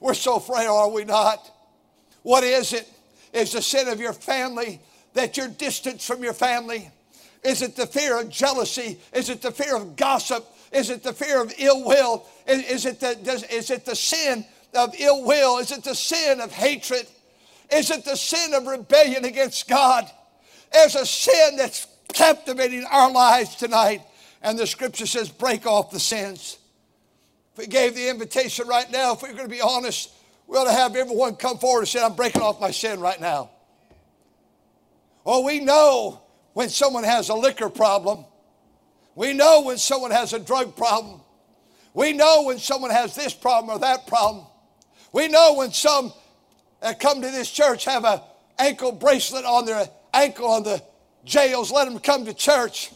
we're 0.01 0.15
so 0.15 0.39
frail, 0.39 0.75
are 0.75 0.91
we 0.91 1.05
not? 1.05 1.51
What 2.23 2.45
is 2.45 2.73
it? 2.73 2.89
Is 3.33 3.53
the 3.53 3.63
sin 3.63 3.89
of 3.89 4.01
your 4.01 4.13
family 4.13 4.81
that 5.15 5.37
you're 5.37 5.49
distant 5.49 6.01
from 6.01 6.23
your 6.23 6.33
family? 6.33 6.91
Is 7.43 7.63
it 7.63 7.77
the 7.77 7.87
fear 7.87 8.21
of 8.21 8.29
jealousy? 8.29 8.99
Is 9.13 9.31
it 9.31 9.43
the 9.43 9.53
fear 9.53 9.77
of 9.77 9.97
gossip? 9.97 10.45
Is 10.73 10.91
it 10.91 11.03
the 11.03 11.13
fear 11.13 11.41
of 11.41 11.53
ill 11.59 11.85
will? 11.85 12.27
Is, 12.47 12.65
is, 12.65 12.87
it, 12.87 13.01
the, 13.01 13.17
does, 13.23 13.45
is 13.45 13.71
it 13.71 13.85
the 13.85 13.95
sin 13.95 14.45
of 14.75 14.95
ill 14.99 15.25
will? 15.25 15.59
Is 15.59 15.71
it 15.71 15.85
the 15.85 15.95
sin 15.95 16.41
of 16.41 16.53
hatred? 16.53 17.07
Is 17.73 17.91
it 17.91 18.05
the 18.05 18.17
sin 18.17 18.55
of 18.55 18.67
rebellion 18.67 19.25
against 19.25 19.69
God? 19.69 20.11
There's 20.73 20.95
a 20.95 21.07
sin 21.07 21.57
that's 21.57 21.87
captivating 22.13 22.85
our 22.91 23.11
lives 23.11 23.57
tonight. 23.57 24.03
And 24.43 24.59
the 24.59 24.67
scripture 24.67 25.07
says, 25.07 25.29
break 25.29 25.67
off 25.67 25.91
the 25.91 26.01
sins. 26.01 26.59
If 27.57 27.61
we 27.61 27.69
gave 27.69 27.95
the 27.95 28.11
invitation 28.11 28.69
right 28.69 28.91
now, 28.93 29.15
if 29.15 29.23
we 29.23 29.31
are 29.31 29.33
going 29.33 29.49
to 29.49 29.51
be 29.51 29.63
honest, 29.63 30.11
we 30.47 30.59
ought 30.59 30.65
to 30.65 30.73
have 30.73 30.95
everyone 30.95 31.37
come 31.37 31.57
forward 31.57 31.81
and 31.81 31.89
say, 31.89 32.03
I'm 32.03 32.15
breaking 32.15 32.43
off 32.43 32.61
my 32.61 32.71
sin 32.71 33.01
right 33.01 33.19
now. 33.19 33.49
Oh, 35.25 35.43
we 35.43 35.61
know 35.61 36.21
when 36.53 36.69
someone 36.69 37.03
has 37.03 37.31
a 37.31 37.35
liquor 37.35 37.71
problem. 37.71 38.27
We 39.15 39.33
know 39.33 39.63
when 39.63 39.79
someone 39.79 40.11
has 40.11 40.35
a 40.35 40.39
drug 40.39 40.77
problem. 40.77 41.23
We 41.95 42.13
know 42.13 42.43
when 42.43 42.59
someone 42.59 42.91
has 42.91 43.15
this 43.15 43.33
problem 43.33 43.75
or 43.75 43.79
that 43.79 44.07
problem. 44.07 44.45
We 45.15 45.29
know 45.29 45.55
when 45.55 45.73
some 45.73 46.13
that 46.83 47.01
come 47.01 47.23
to 47.23 47.31
this 47.31 47.51
church 47.51 47.87
have 47.87 48.05
a 48.05 48.23
ankle 48.59 48.93
bracelet 48.93 49.47
on 49.47 49.65
their 49.65 49.89
ankle 50.13 50.47
on 50.47 50.63
the 50.63 50.83
jails, 51.25 51.73
let 51.73 51.87
them 51.87 52.01
come 52.01 52.27
to 52.27 52.35
church. 52.35 52.91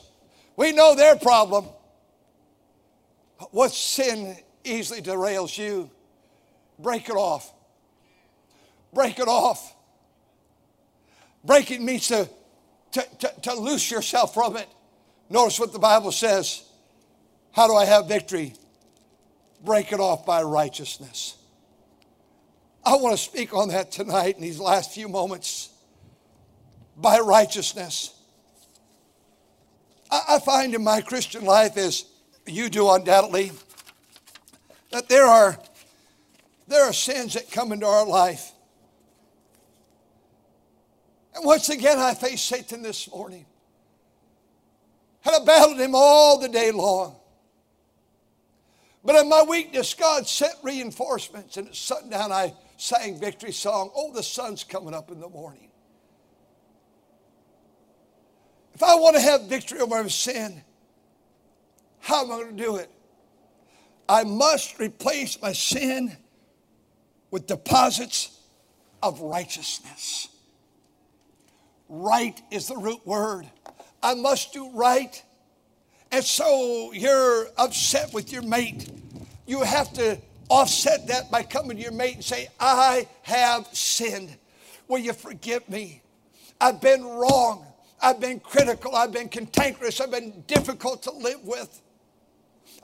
We 0.54 0.72
know 0.72 0.94
their 0.94 1.16
problem. 1.16 1.64
What 3.52 3.72
sin 3.72 4.36
easily 4.64 5.00
derails 5.00 5.56
you, 5.56 5.90
break 6.78 7.08
it 7.08 7.16
off. 7.16 7.52
Break 8.92 9.18
it 9.18 9.28
off. 9.28 9.74
Break 11.44 11.70
it 11.70 11.80
means 11.80 12.08
to, 12.08 12.28
to, 12.92 13.06
to, 13.20 13.32
to 13.42 13.54
loose 13.54 13.90
yourself 13.90 14.34
from 14.34 14.56
it. 14.56 14.68
Notice 15.28 15.60
what 15.60 15.72
the 15.72 15.78
Bible 15.78 16.12
says. 16.12 16.64
How 17.52 17.66
do 17.66 17.74
I 17.74 17.84
have 17.84 18.08
victory? 18.08 18.54
Break 19.64 19.92
it 19.92 20.00
off 20.00 20.26
by 20.26 20.42
righteousness. 20.42 21.36
I 22.84 22.96
want 22.96 23.16
to 23.16 23.22
speak 23.22 23.54
on 23.54 23.68
that 23.68 23.92
tonight 23.92 24.36
in 24.36 24.42
these 24.42 24.58
last 24.58 24.92
few 24.92 25.08
moments. 25.08 25.70
By 26.96 27.20
righteousness. 27.20 28.14
I, 30.10 30.22
I 30.30 30.38
find 30.40 30.74
in 30.74 30.82
my 30.82 31.00
Christian 31.00 31.44
life, 31.44 31.76
as 31.76 32.04
you 32.46 32.68
do 32.68 32.90
undoubtedly, 32.90 33.52
that 34.90 35.08
there 35.08 35.24
are, 35.24 35.58
there 36.68 36.84
are 36.84 36.92
sins 36.92 37.34
that 37.34 37.50
come 37.50 37.72
into 37.72 37.86
our 37.86 38.06
life. 38.06 38.52
And 41.34 41.44
once 41.44 41.68
again, 41.68 41.98
I 41.98 42.14
faced 42.14 42.46
Satan 42.46 42.82
this 42.82 43.10
morning. 43.10 43.46
And 45.24 45.36
I 45.36 45.44
battled 45.44 45.78
him 45.78 45.94
all 45.94 46.38
the 46.38 46.48
day 46.48 46.70
long. 46.70 47.16
But 49.04 49.16
in 49.16 49.28
my 49.28 49.42
weakness, 49.42 49.94
God 49.94 50.26
sent 50.26 50.54
reinforcements. 50.62 51.56
And 51.56 51.68
at 51.68 51.76
sundown, 51.76 52.32
I 52.32 52.54
sang 52.76 53.18
victory 53.18 53.52
song. 53.52 53.90
Oh, 53.94 54.12
the 54.12 54.22
sun's 54.22 54.64
coming 54.64 54.94
up 54.94 55.10
in 55.10 55.20
the 55.20 55.28
morning. 55.28 55.68
If 58.74 58.82
I 58.82 58.94
want 58.94 59.16
to 59.16 59.22
have 59.22 59.42
victory 59.42 59.80
over 59.80 60.08
sin, 60.08 60.62
how 62.00 62.24
am 62.24 62.32
I 62.32 62.36
going 62.36 62.56
to 62.56 62.62
do 62.62 62.76
it? 62.76 62.90
I 64.10 64.24
must 64.24 64.80
replace 64.80 65.40
my 65.40 65.52
sin 65.52 66.16
with 67.30 67.46
deposits 67.46 68.40
of 69.00 69.20
righteousness. 69.20 70.26
Right 71.88 72.42
is 72.50 72.66
the 72.66 72.76
root 72.76 73.06
word. 73.06 73.48
I 74.02 74.14
must 74.14 74.52
do 74.52 74.68
right. 74.72 75.22
And 76.10 76.24
so 76.24 76.92
you're 76.92 77.46
upset 77.56 78.12
with 78.12 78.32
your 78.32 78.42
mate. 78.42 78.90
You 79.46 79.62
have 79.62 79.92
to 79.92 80.18
offset 80.48 81.06
that 81.06 81.30
by 81.30 81.44
coming 81.44 81.76
to 81.76 81.82
your 81.84 81.92
mate 81.92 82.16
and 82.16 82.24
say, 82.24 82.48
I 82.58 83.06
have 83.22 83.68
sinned. 83.72 84.36
Will 84.88 84.98
you 84.98 85.12
forgive 85.12 85.68
me? 85.68 86.02
I've 86.60 86.80
been 86.80 87.04
wrong. 87.04 87.64
I've 88.02 88.18
been 88.18 88.40
critical. 88.40 88.96
I've 88.96 89.12
been 89.12 89.28
cantankerous. 89.28 90.00
I've 90.00 90.10
been 90.10 90.42
difficult 90.48 91.04
to 91.04 91.12
live 91.12 91.44
with. 91.44 91.80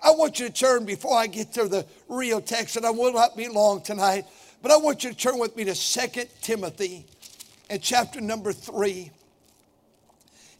I 0.03 0.11
want 0.11 0.39
you 0.39 0.49
to 0.49 0.53
turn 0.53 0.85
before 0.85 1.17
I 1.17 1.27
get 1.27 1.53
to 1.55 1.69
the 1.69 1.87
real 2.09 2.41
text, 2.41 2.77
and 2.77 2.87
I 2.87 2.91
will 2.91 3.13
not 3.13 3.37
be 3.37 3.49
long 3.49 3.83
tonight, 3.83 4.27
but 4.63 4.71
I 4.71 4.77
want 4.77 5.05
you 5.05 5.11
to 5.11 5.17
turn 5.17 5.39
with 5.39 5.57
me 5.57 5.65
to 5.65 5.75
2 5.75 6.23
Timothy 6.43 7.07
and 7.71 7.83
chapter 7.83 8.21
number 8.21 8.53
3. 8.53 9.11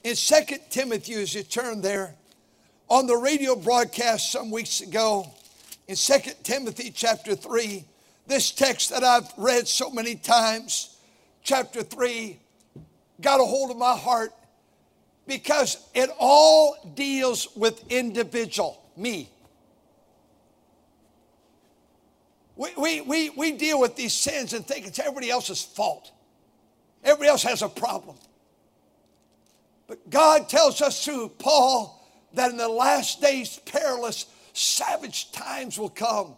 In 0.05 0.15
2 0.15 0.35
Timothy, 0.71 1.15
as 1.15 1.35
you 1.35 1.43
turn 1.43 1.81
there, 1.81 2.15
on 2.89 3.07
the 3.07 3.17
radio 3.17 3.57
broadcast 3.57 4.31
some 4.31 4.51
weeks 4.51 4.81
ago, 4.81 5.27
in 5.89 5.97
2 5.97 6.15
Timothy 6.43 6.91
chapter 6.91 7.35
3, 7.35 7.85
this 8.27 8.51
text 8.51 8.91
that 8.91 9.05
I've 9.05 9.31
read 9.37 9.69
so 9.69 9.91
many 9.91 10.17
times, 10.17 10.97
chapter 11.43 11.83
3, 11.83 12.39
got 13.21 13.41
a 13.41 13.45
hold 13.45 13.71
of 13.71 13.77
my 13.77 13.97
heart 13.97 14.33
because 15.27 15.89
it 15.95 16.11
all 16.19 16.77
deals 16.95 17.49
with 17.57 17.83
individual 17.91 18.86
me. 18.97 19.31
We, 22.57 22.71
we, 22.77 23.01
we, 23.03 23.31
we 23.31 23.53
deal 23.53 23.79
with 23.81 23.97
these 23.97 24.15
sins 24.15 24.55
and 24.55 24.67
think 24.67 24.87
it's 24.87 24.99
everybody 24.99 25.31
else's 25.31 25.63
fault. 25.63 26.11
Everybody 27.05 27.29
else 27.29 27.43
has 27.43 27.63
a 27.63 27.69
problem. 27.69 28.17
But 29.87 30.09
God 30.11 30.49
tells 30.49 30.81
us 30.81 31.05
through 31.05 31.29
Paul 31.39 32.09
that 32.33 32.51
in 32.51 32.57
the 32.57 32.69
last 32.69 33.21
days, 33.21 33.61
perilous, 33.67 34.27
savage 34.53 35.33
times 35.33 35.79
will 35.79 35.91
come. 35.91 36.35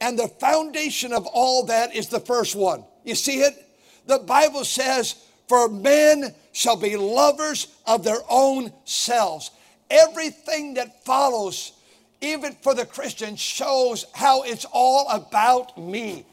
And 0.00 0.18
the 0.18 0.28
foundation 0.28 1.12
of 1.12 1.26
all 1.26 1.66
that 1.66 1.94
is 1.94 2.08
the 2.08 2.20
first 2.20 2.54
one. 2.54 2.84
You 3.04 3.14
see 3.14 3.40
it? 3.40 3.68
The 4.06 4.18
Bible 4.18 4.64
says, 4.64 5.14
For 5.48 5.68
men 5.68 6.34
shall 6.52 6.76
be 6.76 6.96
lovers 6.96 7.68
of 7.86 8.04
their 8.04 8.20
own 8.28 8.72
selves. 8.84 9.50
Everything 9.90 10.74
that 10.74 11.04
follows 11.04 11.72
even 12.22 12.54
for 12.62 12.74
the 12.74 12.86
Christian, 12.86 13.36
shows 13.36 14.06
how 14.14 14.42
it's 14.42 14.64
all 14.72 15.08
about 15.10 15.76
me. 15.76 16.24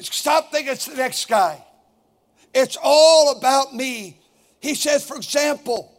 Stop 0.00 0.52
thinking 0.52 0.72
it's 0.72 0.86
the 0.86 0.96
next 0.96 1.26
guy. 1.26 1.62
It's 2.54 2.78
all 2.80 3.36
about 3.36 3.74
me. 3.74 4.20
He 4.60 4.74
says, 4.74 5.04
for 5.04 5.16
example, 5.16 5.92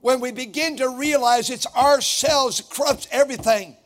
when 0.00 0.20
we 0.20 0.32
begin 0.32 0.78
to 0.78 0.88
realize 0.88 1.50
it's 1.50 1.66
ourselves 1.76 2.60
corrupts 2.60 3.06
everything, 3.10 3.76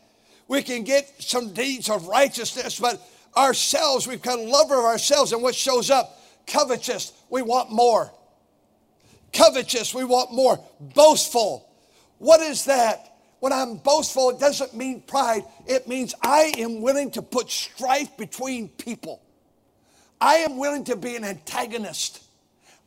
we 0.49 0.63
can 0.63 0.85
get 0.85 1.11
some 1.19 1.53
deeds 1.53 1.91
of 1.91 2.07
righteousness, 2.07 2.79
but 2.79 3.03
ourselves, 3.37 4.07
we've 4.07 4.25
a 4.25 4.37
lover 4.37 4.79
of 4.79 4.85
ourselves, 4.85 5.33
and 5.33 5.43
what 5.43 5.55
shows 5.55 5.91
up? 5.91 6.17
covetous, 6.47 7.13
we 7.29 7.43
want 7.43 7.71
more. 7.71 8.13
Covetous, 9.33 9.95
we 9.95 10.05
want 10.05 10.33
more. 10.33 10.59
Boastful. 10.81 11.69
What 12.19 12.41
is 12.41 12.65
that? 12.67 13.16
When 13.41 13.53
I'm 13.53 13.77
boastful, 13.77 14.31
it 14.31 14.41
doesn't 14.41 14.75
mean 14.75 15.03
pride. 15.03 15.45
It 15.67 15.87
means 15.87 16.15
I 16.23 16.53
am 16.59 16.81
willing 16.81 17.11
to 17.13 17.23
put 17.23 17.51
strife 17.51 18.17
between 18.17 18.69
people. 18.69 19.21
I 20.21 20.37
am 20.37 20.57
willing 20.57 20.85
to 20.85 20.97
be 20.97 21.17
an 21.17 21.25
antagonist. 21.25 22.23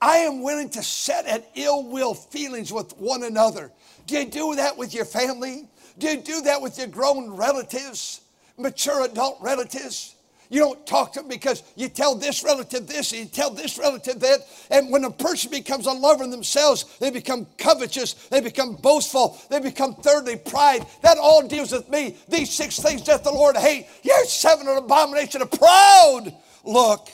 I 0.02 0.18
am 0.18 0.42
willing 0.42 0.70
to 0.72 0.82
set 0.84 1.26
at 1.26 1.50
ill 1.56 1.84
will 1.84 2.14
feelings 2.14 2.72
with 2.72 2.98
one 2.98 3.24
another. 3.24 3.72
Do 4.08 4.18
you 4.18 4.26
do 4.26 4.56
that 4.56 4.78
with 4.78 4.94
your 4.94 5.06
family? 5.06 5.68
Do 5.98 6.08
you 6.08 6.18
do 6.18 6.42
that 6.42 6.62
with 6.62 6.78
your 6.78 6.88
grown 6.88 7.30
relatives, 7.32 8.22
mature 8.58 9.06
adult 9.06 9.38
relatives? 9.42 10.16
You 10.52 10.62
don't 10.62 10.86
talk 10.88 11.14
to 11.14 11.20
them 11.20 11.30
because 11.30 11.62
you 11.76 11.90
tell 11.90 12.16
this 12.16 12.44
relative 12.44 12.88
this 12.88 13.12
and 13.12 13.22
you 13.22 13.28
tell 13.28 13.52
this 13.52 13.78
relative 13.78 14.20
that. 14.22 14.40
And 14.72 14.92
when 14.92 15.04
a 15.04 15.12
person 15.12 15.52
becomes 15.52 15.86
a 15.86 15.92
lover 15.92 16.24
in 16.24 16.32
themselves, 16.32 16.86
they 17.00 17.12
become 17.12 17.46
covetous, 17.60 18.14
they 18.30 18.42
become 18.42 18.76
boastful, 18.76 19.40
they 19.52 19.60
become 19.60 19.94
thirdly 19.94 20.38
pride. 20.38 20.88
That 21.04 21.20
all 21.20 21.48
deals 21.48 21.72
with 21.72 21.88
me. 21.90 22.18
These 22.28 22.52
six 22.52 22.80
things 22.80 23.06
that 23.06 23.24
the 23.24 23.32
Lord 23.32 23.58
hate. 23.58 23.86
Here's 24.02 24.32
seven 24.32 24.68
an 24.68 24.78
abomination 24.78 25.44
of 25.44 25.52
proud 25.52 26.34
look. 26.64 27.10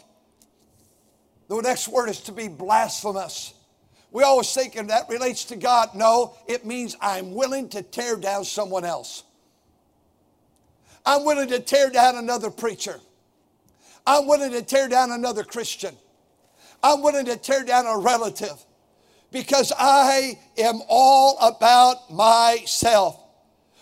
The 1.50 1.62
next 1.62 1.90
word 1.90 2.10
is 2.10 2.22
to 2.22 2.32
be 2.32 2.48
blasphemous. 2.48 3.54
We 4.12 4.24
always 4.24 4.52
think 4.54 4.76
that 4.76 5.10
relates 5.10 5.44
to 5.46 5.58
God. 5.58 5.90
No, 5.94 6.38
it 6.48 6.66
means 6.66 6.96
I'm 7.02 7.34
willing 7.34 7.68
to 7.70 7.82
tear 7.82 8.16
down 8.16 8.46
someone 8.46 8.86
else. 8.86 9.24
I'm 11.06 11.26
willing 11.26 11.50
to 11.50 11.60
tear 11.60 11.90
down 11.90 12.16
another 12.16 12.50
preacher. 12.50 13.02
I'm 14.08 14.28
willing 14.28 14.52
to 14.52 14.62
tear 14.62 14.88
down 14.88 15.12
another 15.12 15.44
Christian. 15.44 15.96
I'm 16.84 17.02
willing 17.02 17.26
to 17.26 17.38
tear 17.38 17.64
down 17.64 17.88
a 17.88 17.98
relative 17.98 18.64
because 19.32 19.74
I 19.78 20.40
am 20.58 20.82
all 20.88 21.38
about 21.40 22.12
myself. 22.12 23.20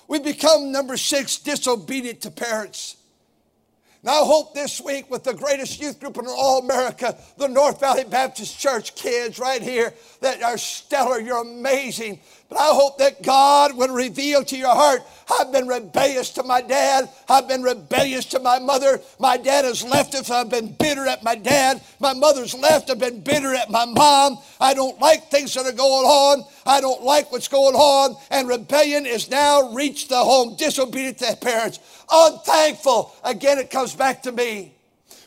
We 0.07 0.19
become, 0.19 0.71
number 0.71 0.97
six, 0.97 1.37
disobedient 1.37 2.21
to 2.21 2.31
parents. 2.31 2.97
Now, 4.03 4.23
I 4.23 4.25
hope 4.25 4.53
this 4.53 4.81
week, 4.81 5.09
with 5.09 5.23
the 5.23 5.33
greatest 5.33 5.79
youth 5.79 5.99
group 5.99 6.17
in 6.17 6.27
all 6.27 6.59
America, 6.59 7.17
the 7.37 7.47
North 7.47 7.79
Valley 7.79 8.03
Baptist 8.03 8.59
Church 8.59 8.95
kids 8.95 9.39
right 9.39 9.61
here 9.61 9.93
that 10.19 10.43
are 10.43 10.57
stellar, 10.57 11.21
you're 11.21 11.41
amazing. 11.41 12.19
But 12.53 12.61
I 12.61 12.69
hope 12.69 12.99
that 12.99 13.23
God 13.23 13.75
would 13.75 13.89
reveal 13.89 14.43
to 14.43 14.57
your 14.57 14.75
heart 14.75 15.01
I've 15.39 15.51
been 15.51 15.67
rebellious 15.67 16.29
to 16.31 16.43
my 16.43 16.61
dad. 16.61 17.09
I've 17.29 17.47
been 17.47 17.63
rebellious 17.63 18.25
to 18.25 18.39
my 18.39 18.59
mother. 18.59 18.99
My 19.19 19.37
dad 19.37 19.65
has 19.65 19.83
left 19.83 20.15
us. 20.15 20.29
I've 20.29 20.49
been 20.49 20.73
bitter 20.73 21.07
at 21.07 21.23
my 21.23 21.35
dad. 21.35 21.81
My 21.99 22.13
mother's 22.13 22.53
left. 22.53 22.89
I've 22.89 22.99
been 22.99 23.21
bitter 23.21 23.53
at 23.53 23.69
my 23.71 23.85
mom. 23.85 24.37
I 24.59 24.73
don't 24.73 24.99
like 24.99 25.29
things 25.29 25.53
that 25.53 25.65
are 25.65 25.71
going 25.71 26.05
on. 26.05 26.43
I 26.65 26.81
don't 26.81 27.03
like 27.03 27.31
what's 27.31 27.47
going 27.47 27.75
on. 27.75 28.15
And 28.31 28.47
rebellion 28.47 29.05
is 29.05 29.29
now 29.29 29.73
reached 29.73 30.09
the 30.09 30.17
home. 30.17 30.55
Disobedient 30.57 31.19
to 31.19 31.35
parents. 31.37 31.79
Unthankful. 32.11 33.15
Again, 33.23 33.57
it 33.59 33.71
comes 33.71 33.95
back 33.95 34.23
to 34.23 34.31
me. 34.31 34.73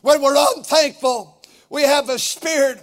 When 0.03 0.23
we're 0.23 0.37
unthankful, 0.57 1.43
we 1.71 1.83
have 1.83 2.09
a 2.11 2.19
spirit 2.19 2.83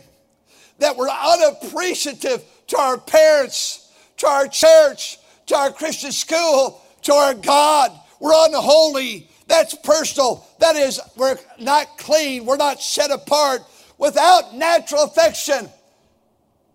that 0.80 0.98
we're 0.98 1.10
unappreciative 1.10 2.44
to 2.68 2.78
our 2.78 2.98
parents, 2.98 3.83
to 4.24 4.30
our 4.30 4.48
church, 4.48 5.20
to 5.48 5.56
our 5.56 5.72
Christian 5.72 6.14
school, 6.14 6.82
to 7.02 7.14
our 7.14 7.34
God. 7.34 7.92
We're 8.22 8.32
unholy. 8.48 9.28
That's 9.48 9.76
personal. 9.76 10.48
That 10.60 10.78
is, 10.78 11.02
we're 11.18 11.38
not 11.60 11.98
clean. 11.98 12.46
We're 12.46 12.56
not 12.56 12.82
set 12.82 13.12
apart. 13.12 13.62
Without 13.98 14.56
natural 14.56 15.04
affection, 15.04 15.68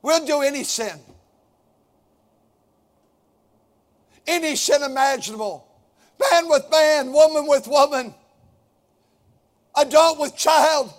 we'll 0.03 0.27
do 0.27 0.43
any 0.43 0.63
sin. 0.63 1.01
Any 4.27 4.55
sin 4.55 4.83
imaginable. 4.83 5.67
Man 6.21 6.51
with 6.51 6.67
man, 6.71 7.13
woman 7.13 7.47
with 7.47 7.67
woman, 7.67 8.15
adult 9.75 10.21
with 10.21 10.37
child, 10.37 10.93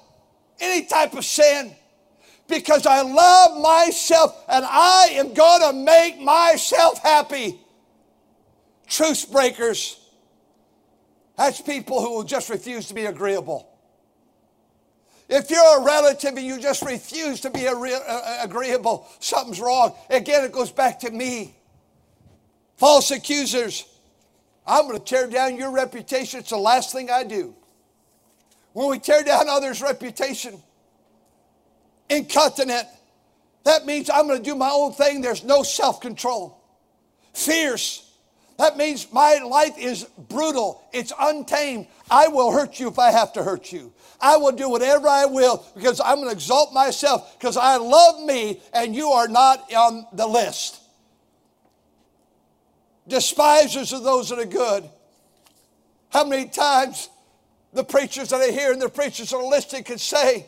any 0.59 0.87
type 0.87 1.13
of 1.13 1.23
sin. 1.23 1.75
Because 2.49 2.85
I 2.85 3.03
love 3.03 3.61
myself 3.61 4.43
and 4.49 4.65
I 4.65 5.09
am 5.13 5.33
going 5.33 5.61
to 5.61 5.73
make 5.73 6.19
myself 6.19 7.01
happy 7.01 7.59
truce 8.87 9.23
breakers. 9.23 9.99
That's 11.37 11.61
people 11.61 12.01
who 12.01 12.15
will 12.15 12.23
just 12.23 12.49
refuse 12.49 12.87
to 12.87 12.93
be 12.93 13.05
agreeable. 13.05 13.69
If 15.29 15.51
you're 15.51 15.79
a 15.79 15.85
relative 15.85 16.35
and 16.35 16.45
you 16.45 16.59
just 16.59 16.81
refuse 16.81 17.39
to 17.41 17.51
be 17.51 17.67
uh, 17.67 17.75
uh, 17.75 18.39
agreeable, 18.41 19.07
something's 19.19 19.61
wrong. 19.61 19.93
Again, 20.09 20.43
it 20.43 20.51
goes 20.51 20.71
back 20.71 20.99
to 21.01 21.11
me. 21.11 21.55
False 22.77 23.11
accusers. 23.11 23.85
I'm 24.65 24.87
going 24.87 24.97
to 24.97 25.03
tear 25.03 25.27
down 25.27 25.55
your 25.55 25.71
reputation. 25.71 26.39
It's 26.39 26.49
the 26.49 26.57
last 26.57 26.91
thing 26.91 27.11
I 27.11 27.23
do. 27.23 27.55
When 28.73 28.89
we 28.89 28.97
tear 28.97 29.23
down 29.23 29.47
others' 29.47 29.81
reputation, 29.81 30.61
incontinent, 32.09 32.87
that 33.63 33.85
means 33.85 34.09
I'm 34.09 34.27
going 34.27 34.39
to 34.39 34.43
do 34.43 34.55
my 34.55 34.69
own 34.69 34.93
thing. 34.93 35.21
There's 35.21 35.43
no 35.43 35.63
self 35.63 36.01
control. 36.01 36.61
Fierce, 37.33 38.09
that 38.57 38.75
means 38.75 39.11
my 39.13 39.35
life 39.35 39.77
is 39.77 40.03
brutal. 40.03 40.83
It's 40.91 41.13
untamed. 41.17 41.87
I 42.11 42.27
will 42.27 42.51
hurt 42.51 42.79
you 42.79 42.89
if 42.89 42.99
I 42.99 43.11
have 43.11 43.31
to 43.33 43.43
hurt 43.43 43.71
you. 43.71 43.93
I 44.19 44.35
will 44.37 44.51
do 44.51 44.69
whatever 44.69 45.07
I 45.07 45.25
will 45.25 45.65
because 45.75 46.01
I'm 46.01 46.17
going 46.17 46.27
to 46.27 46.33
exalt 46.33 46.73
myself 46.73 47.39
because 47.39 47.55
I 47.55 47.77
love 47.77 48.21
me 48.25 48.59
and 48.73 48.93
you 48.93 49.11
are 49.11 49.29
not 49.29 49.71
on 49.73 50.05
the 50.11 50.27
list. 50.27 50.81
Despisers 53.07 53.93
of 53.93 54.03
those 54.03 54.29
that 54.29 54.39
are 54.39 54.45
good. 54.45 54.89
How 56.09 56.25
many 56.25 56.49
times 56.49 57.09
the 57.71 57.83
preachers 57.83 58.29
that 58.29 58.41
I 58.41 58.47
hear 58.51 58.73
and 58.73 58.81
the 58.81 58.89
preachers 58.89 59.29
that 59.29 59.37
are 59.37 59.49
listening 59.49 59.83
can 59.83 59.99
say, 59.99 60.47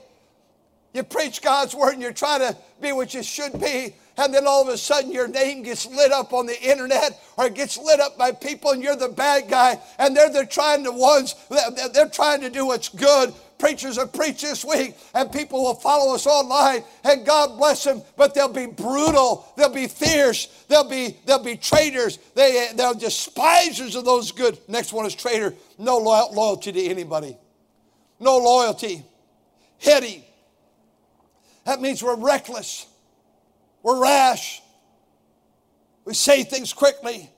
you 0.93 1.03
preach 1.03 1.41
God's 1.41 1.73
word 1.73 1.93
and 1.93 2.01
you're 2.01 2.11
trying 2.11 2.39
to 2.41 2.57
be 2.81 2.91
what 2.91 3.13
you 3.13 3.23
should 3.23 3.59
be, 3.59 3.95
and 4.17 4.33
then 4.33 4.45
all 4.45 4.61
of 4.61 4.67
a 4.67 4.77
sudden 4.77 5.11
your 5.11 5.27
name 5.27 5.63
gets 5.63 5.85
lit 5.85 6.11
up 6.11 6.33
on 6.33 6.45
the 6.45 6.61
internet 6.61 7.19
or 7.37 7.45
it 7.47 7.53
gets 7.53 7.77
lit 7.77 7.99
up 7.99 8.17
by 8.17 8.31
people 8.31 8.71
and 8.71 8.83
you're 8.83 8.95
the 8.95 9.09
bad 9.09 9.49
guy 9.49 9.79
and 9.97 10.15
they're, 10.15 10.29
they're 10.29 10.45
trying 10.45 10.83
to 10.83 10.91
ones 10.91 11.35
they're 11.93 12.09
trying 12.09 12.41
to 12.41 12.49
do 12.49 12.67
what's 12.67 12.89
good. 12.89 13.33
Preachers 13.57 13.97
will 13.97 14.07
preach 14.07 14.41
this 14.41 14.65
week 14.65 14.95
and 15.13 15.31
people 15.31 15.63
will 15.63 15.75
follow 15.75 16.15
us 16.15 16.27
online 16.27 16.83
and 17.03 17.25
god 17.25 17.57
bless 17.57 17.83
them 17.83 18.01
but 18.17 18.33
they'll 18.33 18.51
be 18.51 18.65
brutal 18.65 19.51
they'll 19.55 19.69
be 19.69 19.87
fierce 19.87 20.65
they'll 20.67 20.87
be 20.87 21.17
they'll 21.25 21.43
be 21.43 21.55
traitors. 21.55 22.17
They, 22.35 22.69
they're 22.75 22.93
despisers 22.93 23.95
of 23.95 24.03
those 24.05 24.31
good. 24.31 24.57
Next 24.67 24.93
one 24.93 25.05
is 25.05 25.15
traitor. 25.15 25.55
No 25.77 25.97
loyalty 25.97 26.71
to 26.71 26.85
anybody. 26.85 27.37
No 28.19 28.37
loyalty. 28.37 29.03
Heady 29.79 30.25
that 31.65 31.81
means 31.81 32.03
we're 32.03 32.15
reckless 32.15 32.87
we're 33.83 34.01
rash. 34.01 34.61
We 36.05 36.13
say 36.13 36.43
things 36.43 36.73
quickly. 36.73 37.29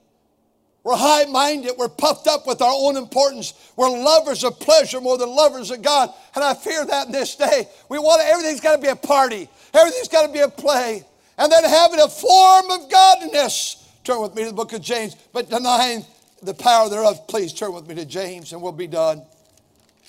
We're 0.83 0.97
high 0.97 1.25
minded. 1.25 1.73
We're 1.77 1.89
puffed 1.89 2.27
up 2.27 2.45
with 2.45 2.61
our 2.61 2.73
own 2.73 2.97
importance. 2.97 3.53
We're 3.77 3.89
lovers 3.89 4.43
of 4.43 4.59
pleasure 4.59 4.99
more 4.99 5.17
than 5.17 5.29
lovers 5.29 5.71
of 5.71 5.81
God. 5.81 6.09
And 6.35 6.43
I 6.43 6.53
fear 6.53 6.85
that 6.85 7.05
in 7.05 7.13
this 7.13 7.35
day. 7.35 7.67
We 7.89 7.99
want 7.99 8.21
everything's 8.21 8.59
got 8.59 8.75
to 8.75 8.81
be 8.81 8.89
a 8.89 8.95
party, 8.95 9.47
everything's 9.73 10.09
got 10.09 10.27
to 10.27 10.33
be 10.33 10.39
a 10.39 10.49
play. 10.49 11.03
And 11.37 11.51
then 11.51 11.63
having 11.63 11.99
a 11.99 12.07
form 12.07 12.69
of 12.69 12.91
godliness. 12.91 13.79
Turn 14.03 14.21
with 14.21 14.35
me 14.35 14.43
to 14.43 14.49
the 14.49 14.55
book 14.55 14.73
of 14.73 14.81
James, 14.81 15.15
but 15.31 15.49
denying 15.49 16.05
the 16.41 16.53
power 16.53 16.89
thereof. 16.89 17.25
Please 17.27 17.53
turn 17.53 17.73
with 17.73 17.87
me 17.87 17.95
to 17.95 18.05
James 18.05 18.51
and 18.51 18.61
we'll 18.61 18.73
be 18.73 18.87
done. 18.87 19.23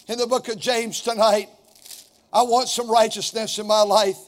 In 0.08 0.18
the 0.18 0.26
book 0.26 0.48
of 0.48 0.58
James 0.58 1.00
tonight, 1.00 1.48
I 2.34 2.42
want 2.42 2.68
some 2.68 2.90
righteousness 2.90 3.58
in 3.58 3.66
my 3.66 3.82
life. 3.82 4.18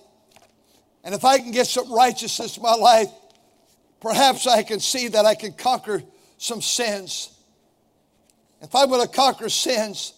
And 1.02 1.14
if 1.14 1.24
I 1.24 1.38
can 1.38 1.50
get 1.50 1.66
some 1.66 1.92
righteousness 1.92 2.56
in 2.56 2.62
my 2.62 2.74
life, 2.74 3.10
perhaps 4.00 4.46
I 4.46 4.62
can 4.62 4.78
see 4.78 5.08
that 5.08 5.26
I 5.26 5.34
can 5.34 5.52
conquer 5.52 6.02
some 6.38 6.62
sins. 6.62 7.36
If 8.62 8.74
I'm 8.74 8.88
going 8.88 9.06
to 9.06 9.12
conquer 9.12 9.48
sins, 9.48 10.14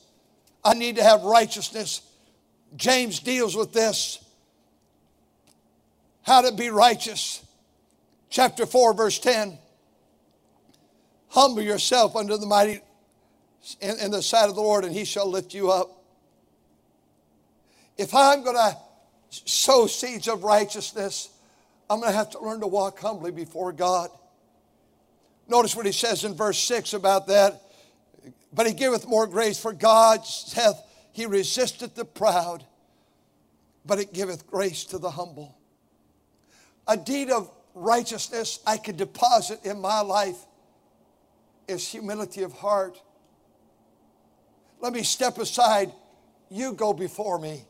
I 0.62 0.74
need 0.74 0.96
to 0.96 1.02
have 1.02 1.22
righteousness. 1.22 2.02
James 2.76 3.20
deals 3.20 3.56
with 3.56 3.72
this 3.72 4.22
how 6.28 6.42
to 6.42 6.52
be 6.52 6.68
righteous. 6.68 7.42
Chapter 8.28 8.66
4, 8.66 8.92
verse 8.92 9.18
10. 9.18 9.58
Humble 11.28 11.62
yourself 11.62 12.16
under 12.16 12.36
the 12.36 12.44
mighty 12.44 12.80
in, 13.80 13.98
in 13.98 14.10
the 14.10 14.22
sight 14.22 14.48
of 14.48 14.54
the 14.54 14.60
Lord, 14.60 14.84
and 14.84 14.94
he 14.94 15.06
shall 15.06 15.28
lift 15.28 15.54
you 15.54 15.70
up. 15.70 15.97
If 17.98 18.14
I'm 18.14 18.42
going 18.42 18.56
to 18.56 18.76
sow 19.30 19.86
seeds 19.86 20.28
of 20.28 20.44
righteousness, 20.44 21.30
I'm 21.90 22.00
going 22.00 22.12
to 22.12 22.16
have 22.16 22.30
to 22.30 22.40
learn 22.40 22.60
to 22.60 22.66
walk 22.66 22.98
humbly 23.00 23.32
before 23.32 23.72
God. 23.72 24.08
Notice 25.48 25.74
what 25.74 25.84
he 25.86 25.92
says 25.92 26.24
in 26.24 26.34
verse 26.34 26.58
6 26.58 26.94
about 26.94 27.26
that. 27.26 27.60
But 28.52 28.66
he 28.66 28.72
giveth 28.72 29.06
more 29.06 29.26
grace, 29.26 29.60
for 29.60 29.72
God 29.72 30.24
saith, 30.24 30.76
He 31.12 31.26
resisteth 31.26 31.94
the 31.94 32.04
proud 32.04 32.64
but 33.88 33.98
it 33.98 34.12
giveth 34.12 34.46
grace 34.46 34.84
to 34.84 34.98
the 34.98 35.10
humble. 35.10 35.56
A 36.86 36.96
deed 36.96 37.30
of 37.30 37.50
righteousness 37.74 38.60
I 38.66 38.76
could 38.76 38.98
deposit 38.98 39.64
in 39.64 39.80
my 39.80 40.00
life 40.00 40.36
is 41.66 41.88
humility 41.88 42.42
of 42.42 42.52
heart. 42.52 43.00
Let 44.80 44.92
me 44.92 45.02
step 45.02 45.38
aside. 45.38 45.90
You 46.50 46.74
go 46.74 46.92
before 46.92 47.38
me. 47.38 47.64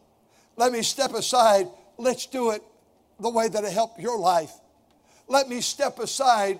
Let 0.59 0.73
me 0.73 0.83
step 0.83 1.15
aside. 1.15 1.69
Let's 1.99 2.27
do 2.27 2.51
it 2.51 2.63
the 3.21 3.31
way 3.31 3.49
that 3.49 3.63
it 3.63 3.73
helped 3.73 4.01
your 4.01 4.19
life. 4.19 4.51
Let 5.29 5.49
me 5.49 5.61
step 5.61 6.01
aside 6.01 6.59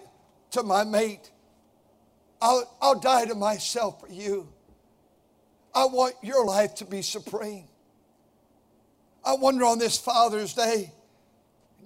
to 0.53 0.63
my 0.63 0.85
mate. 0.85 1.31
I'll, 2.41 2.77
I'll 2.81 3.01
die 3.01 3.25
to 3.25 3.35
myself 3.35 4.01
for 4.01 4.09
you. 4.09 4.49
I 5.75 5.87
want 5.87 6.15
your 6.23 6.47
life 6.47 6.77
to 6.77 6.85
be 6.85 7.03
supreme. 7.03 7.65
I 9.25 9.35
wonder 9.35 9.65
on 9.65 9.81
this 9.81 9.99
Father's 9.99 10.55
Day, 10.55 10.93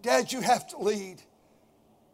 Dad, 0.02 0.32
you 0.32 0.42
have 0.42 0.68
to 0.68 0.78
lead. 0.78 1.16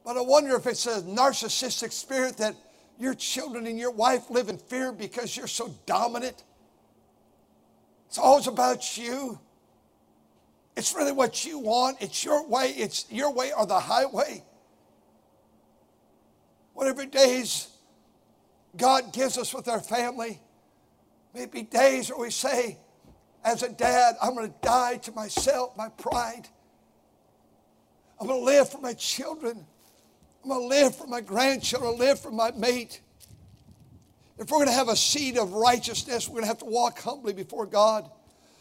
But 0.05 0.17
I 0.17 0.21
wonder 0.21 0.55
if 0.55 0.67
it's 0.69 0.87
a 0.87 1.03
narcissistic 1.03 1.91
spirit 1.91 2.37
that 2.37 2.55
your 3.01 3.15
children 3.15 3.67
and 3.67 3.77
your 3.77 3.91
wife 3.91 4.31
live 4.31 4.49
in 4.49 4.59
fear 4.59 4.93
because 4.93 5.37
you're 5.37 5.49
so 5.49 5.75
dominant. 5.87 6.45
It's 8.07 8.19
always 8.19 8.47
about 8.47 8.97
you. 8.97 9.41
It's 10.79 10.95
really 10.95 11.11
what 11.11 11.45
you 11.45 11.59
want. 11.59 11.97
It's 12.01 12.25
your 12.25 12.47
way. 12.47 12.69
It's 12.69 13.05
your 13.11 13.33
way 13.33 13.51
or 13.53 13.67
the 13.67 13.81
highway. 13.81 14.45
Whatever 16.73 17.05
days 17.05 17.67
God 18.77 19.13
gives 19.13 19.37
us 19.39 19.53
with 19.53 19.67
our 19.67 19.81
family, 19.81 20.41
maybe 21.35 21.63
days 21.63 22.11
where 22.11 22.21
we 22.21 22.31
say, 22.31 22.79
as 23.45 23.65
a 23.65 23.71
dad, 23.71 24.15
I'm 24.23 24.37
going 24.37 24.47
to 24.47 24.55
die 24.63 24.99
to 24.99 25.11
myself, 25.11 25.77
my 25.77 25.89
pride. 25.89 26.47
I'm 28.21 28.29
going 28.29 28.39
to 28.39 28.47
live 28.47 28.71
for 28.71 28.81
my 28.81 28.93
children. 28.93 29.67
I'm 30.45 30.49
going 30.49 30.63
to 30.63 30.69
live 30.69 30.95
for 30.95 31.09
my 31.09 31.21
grandchildren, 31.21 31.99
live 31.99 32.21
for 32.21 32.31
my 32.31 32.53
mate. 32.53 33.01
If 34.39 34.49
we're 34.49 34.59
going 34.59 34.69
to 34.69 34.75
have 34.75 34.89
a 34.89 34.97
seed 34.97 35.39
of 35.39 35.55
righteousness, 35.55 36.29
we're 36.29 36.35
going 36.35 36.45
to 36.45 36.49
have 36.49 36.59
to 36.59 36.67
walk 36.67 37.01
humbly 37.01 37.33
before 37.33 37.67
God. 37.67 38.09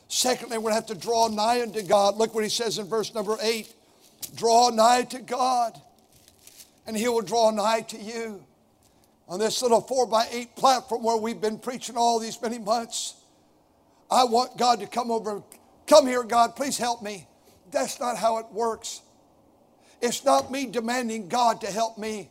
Secondly, 0.08 0.58
to 0.58 0.74
have 0.74 0.86
to 0.88 0.96
draw 0.96 1.28
nigh 1.28 1.62
unto 1.62 1.82
God. 1.82 2.15
Look 2.17 2.34
what 2.34 2.43
he 2.43 2.50
says 2.50 2.78
in 2.78 2.88
verse 2.88 3.13
number 3.13 3.38
eight 3.41 3.74
draw 4.36 4.70
nigh 4.70 5.04
to 5.04 5.20
God, 5.20 5.80
and 6.86 6.98
he 6.98 7.08
will 7.08 7.22
draw 7.22 7.52
nigh 7.52 7.82
to 7.82 7.98
you. 7.98 8.43
On 9.30 9.39
this 9.39 9.62
little 9.62 9.82
four 9.82 10.08
by 10.08 10.28
eight 10.32 10.56
platform 10.56 11.04
where 11.04 11.17
we've 11.17 11.41
been 11.41 11.60
preaching 11.60 11.98
all 11.98 12.17
these 12.17 12.41
many 12.41 12.60
months, 12.60 13.15
I 14.10 14.24
want 14.24 14.58
God 14.58 14.80
to 14.80 14.88
come 14.88 15.12
over. 15.12 15.43
Come 15.86 16.08
here, 16.08 16.24
God, 16.24 16.56
please 16.56 16.78
help 16.78 17.02
me. 17.02 17.28
That's 17.72 18.00
not 18.00 18.17
how 18.17 18.38
it 18.38 18.46
works. 18.52 19.02
It's 20.02 20.24
not 20.24 20.52
me 20.52 20.65
demanding 20.65 21.28
God 21.28 21.62
to 21.62 21.67
help 21.67 21.98
me. 21.98 22.30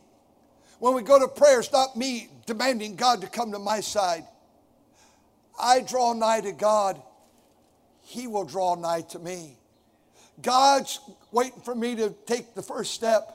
When 0.79 0.93
we 0.93 1.01
go 1.01 1.19
to 1.19 1.27
prayer, 1.27 1.59
it's 1.59 1.71
not 1.71 1.95
me 1.95 2.29
demanding 2.45 2.95
God 2.95 3.21
to 3.21 3.27
come 3.27 3.51
to 3.51 3.59
my 3.59 3.79
side. 3.79 4.23
I 5.59 5.81
draw 5.81 6.13
nigh 6.13 6.41
to 6.41 6.51
God, 6.51 7.01
He 8.07 8.25
will 8.25 8.45
draw 8.45 8.75
nigh 8.75 9.01
to 9.09 9.19
me. 9.19 9.57
God's 10.41 10.99
waiting 11.31 11.61
for 11.61 11.75
me 11.75 11.95
to 11.95 12.13
take 12.25 12.55
the 12.55 12.61
first 12.61 12.93
step. 12.93 13.33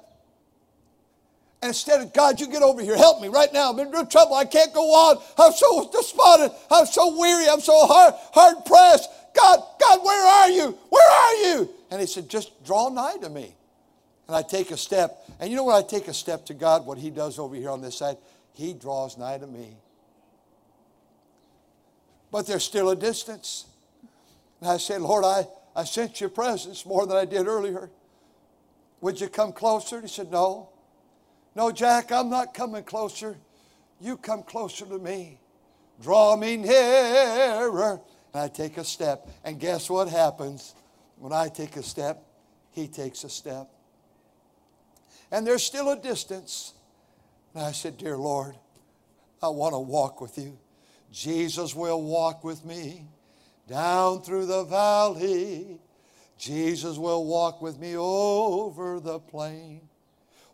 And 1.61 1.69
instead 1.69 2.01
of, 2.01 2.13
God, 2.13 2.41
you 2.41 2.49
get 2.49 2.63
over 2.63 2.81
here, 2.81 2.97
help 2.97 3.21
me 3.21 3.29
right 3.29 3.53
now. 3.53 3.71
I'm 3.71 3.79
in 3.79 3.91
real 3.91 4.07
trouble. 4.07 4.35
I 4.35 4.45
can't 4.45 4.73
go 4.73 4.83
on. 4.83 5.23
I'm 5.39 5.53
so 5.53 5.91
despondent. 5.93 6.53
I'm 6.71 6.87
so 6.87 7.19
weary. 7.19 7.49
I'm 7.49 7.61
so 7.61 7.87
hard, 7.87 8.15
hard 8.33 8.65
pressed. 8.65 9.11
God, 9.35 9.63
God, 9.81 10.05
where 10.05 10.27
are 10.27 10.51
you? 10.51 10.79
Where 10.89 11.11
are 11.11 11.35
you? 11.35 11.71
And 11.91 12.01
he 12.01 12.07
said, 12.07 12.29
just 12.29 12.65
draw 12.65 12.89
nigh 12.89 13.19
to 13.19 13.29
me 13.29 13.55
and 14.27 14.37
I 14.37 14.43
take 14.43 14.71
a 14.71 14.77
step. 14.79 15.29
And 15.41 15.51
you 15.51 15.57
know 15.57 15.65
when 15.65 15.77
I 15.77 15.83
take 15.83 16.09
a 16.09 16.15
step 16.15 16.47
to 16.47 16.55
God, 16.55 16.87
what 16.87 16.97
He 16.97 17.11
does 17.11 17.39
over 17.39 17.55
here 17.55 17.69
on 17.69 17.83
this 17.83 17.99
side? 17.99 18.17
He 18.55 18.73
draws 18.73 19.19
nigh 19.19 19.37
to 19.37 19.47
me. 19.47 19.77
But 22.31 22.47
there's 22.47 22.65
still 22.65 22.89
a 22.89 22.97
distance. 22.97 23.67
And 24.63 24.71
I 24.71 24.79
said, 24.79 25.03
Lord, 25.03 25.25
I, 25.25 25.47
I 25.77 25.85
sense 25.85 26.23
your 26.23 26.31
presence 26.31 26.87
more 26.87 27.07
than 27.07 27.19
I 27.19 27.27
did 27.27 27.47
earlier. 27.47 27.91
Would 29.03 29.21
you 29.21 29.29
come 29.29 29.53
closer? 29.53 30.01
He 30.01 30.09
said, 30.09 30.31
No. 30.31 30.71
No, 31.55 31.71
Jack, 31.71 32.11
I'm 32.11 32.31
not 32.31 32.55
coming 32.55 32.83
closer. 32.83 33.37
You 34.01 34.17
come 34.17 34.43
closer 34.43 34.87
to 34.87 34.99
me. 34.99 35.39
Draw 36.01 36.37
me 36.37 36.57
nearer. 36.57 38.01
And 38.33 38.43
I 38.43 38.49
take 38.49 38.79
a 38.79 38.85
step. 38.85 39.29
And 39.45 39.61
guess 39.61 39.91
what 39.91 40.09
happens? 40.09 40.75
When 41.19 41.35
I 41.35 41.49
take 41.49 41.77
a 41.77 41.83
step, 41.83 42.25
he 42.71 42.89
takes 42.89 43.25
a 43.25 43.29
step 43.29 43.69
and 45.33 45.47
there's 45.47 45.65
still 45.65 45.91
a 45.91 45.99
distance. 45.99 46.75
And 47.55 47.65
I 47.65 47.73
said, 47.73 47.97
Dear 47.97 48.17
Lord, 48.17 48.55
I 49.43 49.49
want 49.49 49.73
to 49.75 49.79
walk 49.79 50.21
with 50.21 50.39
you. 50.39 50.57
Jesus 51.11 51.75
will 51.75 52.03
walk 52.03 52.45
with 52.45 52.65
me 52.65 53.07
down 53.69 54.23
through 54.23 54.47
the 54.47 54.65
valley. 54.65 55.81
Jesus 56.39 56.99
will 56.99 57.25
walk 57.25 57.63
with 57.63 57.79
me 57.79 57.97
over 57.97 58.99
the 59.01 59.19
plain. 59.19 59.89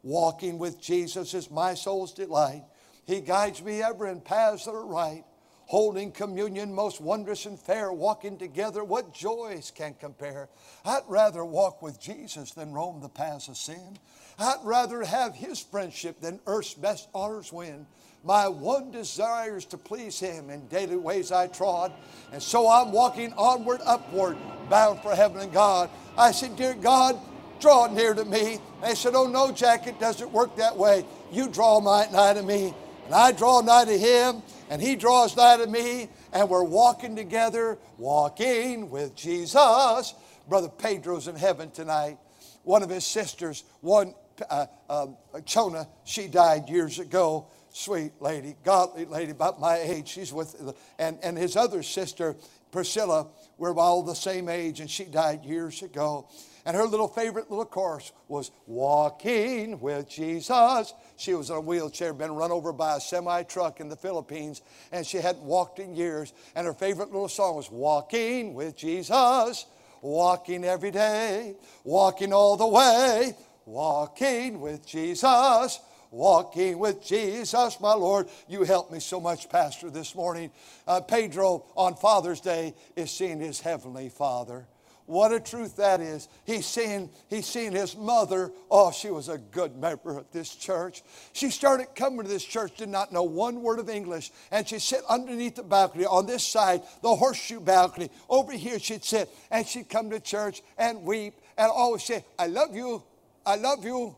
Walking 0.02 0.58
with 0.58 0.80
Jesus 0.80 1.34
is 1.34 1.50
my 1.50 1.74
soul's 1.74 2.12
delight. 2.12 2.64
He 3.06 3.20
guides 3.20 3.62
me 3.62 3.82
ever 3.82 4.06
in 4.06 4.20
paths 4.20 4.66
that 4.66 4.72
are 4.72 4.86
right. 4.86 5.24
Holding 5.66 6.12
communion, 6.12 6.74
most 6.74 7.00
wondrous 7.00 7.44
and 7.44 7.58
fair, 7.58 7.92
walking 7.92 8.38
together, 8.38 8.82
what 8.84 9.12
joys 9.12 9.70
can 9.74 9.94
compare? 10.00 10.48
I'd 10.84 11.02
rather 11.08 11.44
walk 11.44 11.82
with 11.82 12.00
Jesus 12.00 12.52
than 12.52 12.72
roam 12.72 13.00
the 13.00 13.08
paths 13.10 13.48
of 13.48 13.56
sin. 13.58 13.98
I'd 14.38 14.58
rather 14.62 15.02
have 15.02 15.34
his 15.34 15.58
friendship 15.58 16.20
than 16.20 16.38
earth's 16.46 16.74
best 16.74 17.08
honors 17.12 17.52
win. 17.52 17.86
My 18.24 18.48
one 18.48 18.90
desire 18.90 19.56
is 19.56 19.64
to 19.66 19.78
please 19.78 20.20
him 20.20 20.50
in 20.50 20.66
daily 20.68 20.96
ways 20.96 21.32
I 21.32 21.46
trod. 21.46 21.92
And 22.32 22.42
so 22.42 22.68
I'm 22.68 22.92
walking 22.92 23.32
onward, 23.34 23.80
upward, 23.84 24.36
bound 24.68 25.00
for 25.00 25.14
heaven 25.14 25.40
and 25.40 25.52
God. 25.52 25.90
I 26.16 26.32
said, 26.32 26.56
Dear 26.56 26.74
God, 26.74 27.18
draw 27.60 27.86
near 27.86 28.14
to 28.14 28.24
me. 28.24 28.58
They 28.82 28.94
said, 28.94 29.14
Oh, 29.14 29.26
no, 29.26 29.50
Jack, 29.50 29.86
it 29.86 29.98
doesn't 29.98 30.30
work 30.30 30.56
that 30.56 30.76
way. 30.76 31.04
You 31.32 31.48
draw 31.48 31.80
nigh 31.80 32.34
to 32.34 32.42
me, 32.42 32.74
and 33.06 33.14
I 33.14 33.32
draw 33.32 33.60
nigh 33.60 33.86
to 33.86 33.98
him, 33.98 34.42
and 34.70 34.82
he 34.82 34.94
draws 34.94 35.36
nigh 35.36 35.56
to 35.56 35.66
me, 35.66 36.08
and 36.32 36.48
we're 36.48 36.64
walking 36.64 37.16
together, 37.16 37.78
walking 37.96 38.90
with 38.90 39.14
Jesus. 39.14 40.14
Brother 40.48 40.68
Pedro's 40.68 41.28
in 41.28 41.36
heaven 41.36 41.70
tonight. 41.70 42.18
One 42.64 42.82
of 42.82 42.90
his 42.90 43.06
sisters, 43.06 43.64
one 43.80 44.14
uh, 44.48 44.66
uh, 44.88 45.06
Chona, 45.44 45.88
she 46.04 46.28
died 46.28 46.68
years 46.68 46.98
ago. 46.98 47.48
Sweet 47.70 48.12
lady, 48.20 48.56
godly 48.64 49.04
lady, 49.04 49.30
about 49.30 49.60
my 49.60 49.76
age. 49.76 50.08
She's 50.08 50.32
with, 50.32 50.74
and, 50.98 51.18
and 51.22 51.36
his 51.36 51.54
other 51.54 51.82
sister, 51.82 52.34
Priscilla, 52.72 53.28
we're 53.58 53.76
all 53.76 54.02
the 54.02 54.14
same 54.14 54.48
age, 54.48 54.80
and 54.80 54.90
she 54.90 55.04
died 55.04 55.44
years 55.44 55.82
ago. 55.82 56.28
And 56.64 56.76
her 56.76 56.84
little 56.84 57.08
favorite 57.08 57.50
little 57.50 57.64
chorus 57.64 58.12
was 58.28 58.50
Walking 58.66 59.80
with 59.80 60.06
Jesus. 60.08 60.92
She 61.16 61.32
was 61.32 61.48
in 61.48 61.56
a 61.56 61.60
wheelchair, 61.60 62.12
been 62.12 62.32
run 62.32 62.52
over 62.52 62.74
by 62.74 62.96
a 62.96 63.00
semi 63.00 63.42
truck 63.44 63.80
in 63.80 63.88
the 63.88 63.96
Philippines, 63.96 64.60
and 64.92 65.06
she 65.06 65.16
hadn't 65.16 65.44
walked 65.44 65.78
in 65.78 65.94
years. 65.94 66.32
And 66.54 66.66
her 66.66 66.74
favorite 66.74 67.10
little 67.10 67.28
song 67.28 67.56
was 67.56 67.70
Walking 67.70 68.52
with 68.52 68.76
Jesus, 68.76 69.64
walking 70.02 70.64
every 70.64 70.90
day, 70.90 71.54
walking 71.84 72.32
all 72.34 72.56
the 72.56 72.66
way, 72.66 73.34
Walking 73.68 74.60
with 74.60 74.86
Jesus, 74.86 75.78
walking 76.10 76.78
with 76.78 77.04
Jesus, 77.04 77.78
my 77.80 77.92
Lord. 77.92 78.30
You 78.48 78.62
helped 78.62 78.90
me 78.90 78.98
so 78.98 79.20
much, 79.20 79.50
Pastor, 79.50 79.90
this 79.90 80.14
morning. 80.14 80.50
Uh, 80.86 81.02
Pedro 81.02 81.66
on 81.76 81.94
Father's 81.94 82.40
Day 82.40 82.74
is 82.96 83.10
seeing 83.10 83.38
his 83.38 83.60
heavenly 83.60 84.08
Father. 84.08 84.66
What 85.04 85.34
a 85.34 85.38
truth 85.40 85.76
that 85.76 86.00
is. 86.00 86.28
He's 86.46 86.64
seeing, 86.64 87.10
he's 87.28 87.44
seeing 87.44 87.72
his 87.72 87.94
mother. 87.94 88.52
Oh, 88.70 88.90
she 88.90 89.10
was 89.10 89.28
a 89.28 89.36
good 89.36 89.76
member 89.76 90.16
of 90.16 90.24
this 90.32 90.54
church. 90.54 91.02
She 91.34 91.50
started 91.50 91.88
coming 91.94 92.22
to 92.22 92.28
this 92.28 92.44
church, 92.44 92.74
did 92.78 92.88
not 92.88 93.12
know 93.12 93.22
one 93.22 93.60
word 93.60 93.80
of 93.80 93.90
English. 93.90 94.30
And 94.50 94.66
she'd 94.66 94.80
sit 94.80 95.02
underneath 95.10 95.56
the 95.56 95.62
balcony 95.62 96.06
on 96.06 96.24
this 96.24 96.42
side, 96.42 96.80
the 97.02 97.14
horseshoe 97.14 97.60
balcony. 97.60 98.08
Over 98.30 98.52
here, 98.52 98.78
she'd 98.78 99.04
sit 99.04 99.28
and 99.50 99.66
she'd 99.66 99.90
come 99.90 100.08
to 100.08 100.20
church 100.20 100.62
and 100.78 101.02
weep 101.02 101.34
and 101.58 101.70
always 101.70 102.04
say, 102.04 102.24
I 102.38 102.46
love 102.46 102.74
you. 102.74 103.02
I 103.44 103.56
love 103.56 103.84
you. 103.84 104.16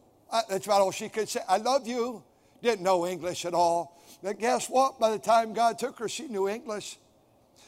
That's 0.49 0.67
about 0.67 0.81
all 0.81 0.91
she 0.91 1.09
could 1.09 1.29
say. 1.29 1.41
I 1.49 1.59
love 1.59 1.87
you. 1.87 2.23
Didn't 2.63 2.83
know 2.83 3.07
English 3.07 3.45
at 3.45 3.55
all. 3.55 4.01
But 4.23 4.39
guess 4.39 4.69
what? 4.69 5.01
By 5.01 5.11
the 5.11 5.19
time 5.19 5.55
God 5.55 5.79
took 5.79 5.99
her, 5.99 6.09
she 6.09 6.29
knew 6.29 6.49
English. 6.49 6.99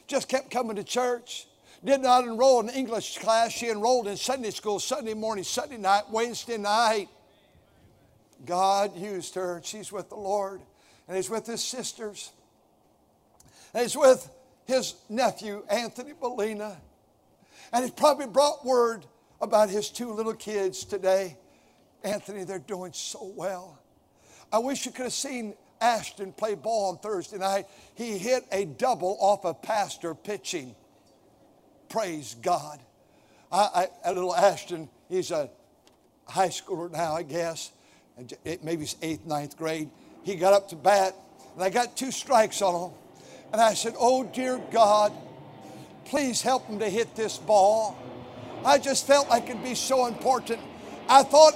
Just 0.06 0.28
kept 0.28 0.50
coming 0.50 0.76
to 0.76 0.84
church. 0.84 1.46
Did 1.84 2.00
not 2.00 2.24
enroll 2.24 2.60
in 2.60 2.68
English 2.68 3.18
class. 3.18 3.52
She 3.52 3.68
enrolled 3.68 4.06
in 4.06 4.16
Sunday 4.16 4.50
school, 4.50 4.78
Sunday 4.78 5.14
morning, 5.14 5.44
Sunday 5.44 5.78
night, 5.78 6.04
Wednesday 6.10 6.58
night. 6.58 7.08
God 8.44 8.96
used 8.96 9.34
her. 9.34 9.60
She's 9.64 9.90
with 9.90 10.08
the 10.08 10.16
Lord. 10.16 10.60
And 11.08 11.16
he's 11.16 11.30
with 11.30 11.46
his 11.46 11.62
sisters. 11.62 12.30
And 13.74 13.82
he's 13.82 13.96
with 13.96 14.28
his 14.66 14.94
nephew, 15.08 15.64
Anthony 15.68 16.12
Molina. 16.20 16.76
And 17.72 17.84
he 17.84 17.90
probably 17.90 18.26
brought 18.26 18.64
word 18.64 19.04
about 19.40 19.70
his 19.70 19.88
two 19.88 20.12
little 20.12 20.34
kids 20.34 20.84
today. 20.84 21.36
Anthony, 22.04 22.44
they're 22.44 22.58
doing 22.58 22.92
so 22.92 23.32
well. 23.36 23.78
I 24.52 24.58
wish 24.58 24.84
you 24.86 24.92
could 24.92 25.04
have 25.04 25.12
seen 25.12 25.54
Ashton 25.80 26.32
play 26.32 26.54
ball 26.54 26.90
on 26.90 26.98
Thursday 26.98 27.38
night. 27.38 27.66
He 27.94 28.18
hit 28.18 28.44
a 28.52 28.64
double 28.64 29.16
off 29.20 29.44
a 29.44 29.54
pastor 29.54 30.14
pitching. 30.14 30.74
Praise 31.88 32.36
God. 32.40 32.80
I, 33.50 33.88
little 34.06 34.34
Ashton, 34.34 34.88
he's 35.08 35.30
a 35.30 35.50
high 36.26 36.48
schooler 36.48 36.90
now, 36.90 37.14
I 37.14 37.22
guess. 37.22 37.70
Maybe 38.44 38.82
he's 38.82 38.96
eighth, 39.02 39.26
ninth 39.26 39.56
grade. 39.56 39.90
He 40.22 40.36
got 40.36 40.54
up 40.54 40.68
to 40.70 40.76
bat, 40.76 41.14
and 41.54 41.62
I 41.62 41.68
got 41.68 41.96
two 41.96 42.10
strikes 42.10 42.62
on 42.62 42.90
him. 42.90 42.96
And 43.52 43.60
I 43.60 43.74
said, 43.74 43.94
Oh, 43.98 44.24
dear 44.24 44.60
God, 44.70 45.12
please 46.06 46.40
help 46.40 46.66
him 46.66 46.78
to 46.78 46.88
hit 46.88 47.14
this 47.14 47.36
ball. 47.36 47.98
I 48.64 48.78
just 48.78 49.06
felt 49.06 49.28
like 49.28 49.50
it'd 49.50 49.62
be 49.62 49.74
so 49.74 50.06
important. 50.06 50.60
I 51.08 51.22
thought, 51.22 51.54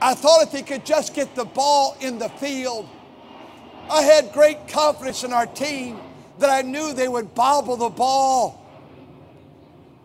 I 0.00 0.14
thought 0.14 0.42
if 0.42 0.52
he 0.52 0.62
could 0.62 0.86
just 0.86 1.14
get 1.14 1.34
the 1.34 1.44
ball 1.44 1.96
in 2.00 2.18
the 2.18 2.28
field, 2.28 2.88
I 3.90 4.02
had 4.02 4.32
great 4.32 4.68
confidence 4.68 5.24
in 5.24 5.32
our 5.32 5.46
team 5.46 5.98
that 6.38 6.48
I 6.48 6.62
knew 6.62 6.94
they 6.94 7.08
would 7.08 7.34
bobble 7.34 7.76
the 7.76 7.90
ball. 7.90 8.56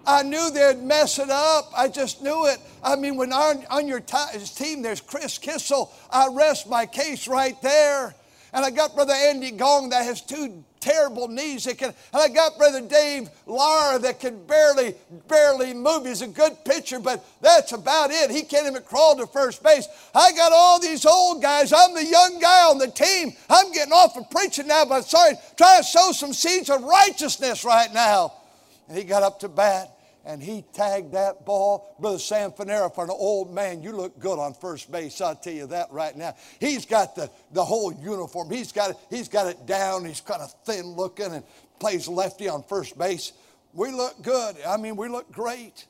I 0.08 0.22
knew 0.24 0.52
they'd 0.52 0.84
mess 0.84 1.18
it 1.18 1.30
up. 1.30 1.72
I 1.76 1.88
just 1.88 2.22
knew 2.22 2.46
it. 2.48 2.60
I 2.84 2.96
mean, 2.96 3.16
when 3.16 3.32
on, 3.32 3.66
on 3.70 3.88
your 3.88 4.02
t- 4.02 4.18
team 4.56 4.82
there's 4.82 5.02
Chris 5.02 5.38
Kissel, 5.38 5.92
I 6.12 6.28
rest 6.28 6.70
my 6.70 6.86
case 6.86 7.28
right 7.28 7.60
there. 7.62 8.14
And 8.54 8.64
I 8.64 8.72
got 8.72 8.96
Brother 8.96 9.14
Andy 9.14 9.52
Gong 9.52 9.90
that 9.90 10.06
has 10.06 10.22
two 10.22 10.64
terrible 10.86 11.28
knees 11.28 11.66
can, 11.78 11.90
and 11.90 11.96
I 12.14 12.28
got 12.28 12.58
Brother 12.58 12.82
Dave 12.82 13.30
Lara 13.48 13.98
that 14.00 14.20
can 14.20 14.46
barely, 14.46 14.94
barely 15.28 15.74
move. 15.74 16.06
He's 16.06 16.22
a 16.22 16.28
good 16.28 16.64
pitcher, 16.64 17.00
but 17.00 17.26
that's 17.42 17.72
about 17.72 18.12
it. 18.12 18.30
He 18.30 18.44
can't 18.44 18.68
even 18.68 18.84
crawl 18.84 19.18
to 19.18 19.26
first 19.26 19.64
base. 19.64 19.88
I 20.14 20.32
got 20.34 20.52
all 20.54 20.80
these 20.80 21.06
old 21.06 21.42
guys. 21.42 21.74
I'm 21.74 21.96
the 21.96 22.06
young 22.06 22.40
guy 22.40 22.70
on 22.70 22.78
the 22.78 22.88
team. 22.88 23.34
I'm 23.50 23.72
getting 23.72 23.94
off 23.94 24.16
of 24.16 24.30
preaching 24.30 24.68
now, 24.68 24.86
but 24.86 25.06
sorry, 25.06 25.34
trying 25.58 25.80
to 25.80 25.84
sow 25.84 26.12
some 26.12 26.34
seeds 26.34 26.70
of 26.70 26.84
righteousness 26.84 27.66
right 27.66 27.92
now. 27.92 28.34
And 28.88 28.96
he 28.96 29.04
got 29.04 29.24
up 29.24 29.40
to 29.40 29.50
bat 29.50 29.95
and 30.26 30.42
he 30.42 30.64
tagged 30.74 31.14
that 31.14 31.46
ball. 31.46 31.96
Brother 32.00 32.18
Sam 32.18 32.52
Fanera, 32.52 32.94
for 32.94 33.04
an 33.04 33.12
old 33.12 33.54
man, 33.54 33.84
you 33.84 33.92
look 33.92 34.20
good 34.20 34.40
on 34.40 34.56
first 34.56 34.92
base. 34.92 35.22
I'll 35.22 35.36
tell 35.36 35.54
you 35.54 35.68
that 35.68 35.92
right 35.92 36.16
now. 36.16 36.36
He's 36.60 36.86
got 36.86 37.16
the, 37.16 37.30
the 37.52 37.64
whole 37.64 37.94
uniform. 37.94 38.50
He's 38.50 38.72
got, 38.72 38.92
it, 38.92 38.98
he's 39.10 39.30
got 39.30 39.48
it 39.48 39.66
down. 39.66 40.04
He's 40.04 40.22
kind 40.22 40.42
of 40.42 40.52
thin 40.66 40.88
looking 40.88 41.32
and 41.32 41.44
plays 41.80 42.08
lefty 42.08 42.50
on 42.50 42.64
first 42.64 42.98
base. 42.98 43.34
We 43.74 43.92
look 43.92 44.22
good. 44.24 44.56
I 44.68 44.78
mean, 44.78 44.96
we 44.96 45.10
look 45.10 45.32
great. 45.32 45.86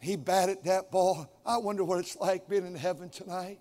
He 0.00 0.16
batted 0.16 0.64
that 0.64 0.90
ball. 0.90 1.28
I 1.44 1.56
wonder 1.58 1.84
what 1.84 1.98
it's 1.98 2.16
like 2.16 2.48
being 2.48 2.66
in 2.66 2.74
heaven 2.74 3.08
tonight. 3.08 3.58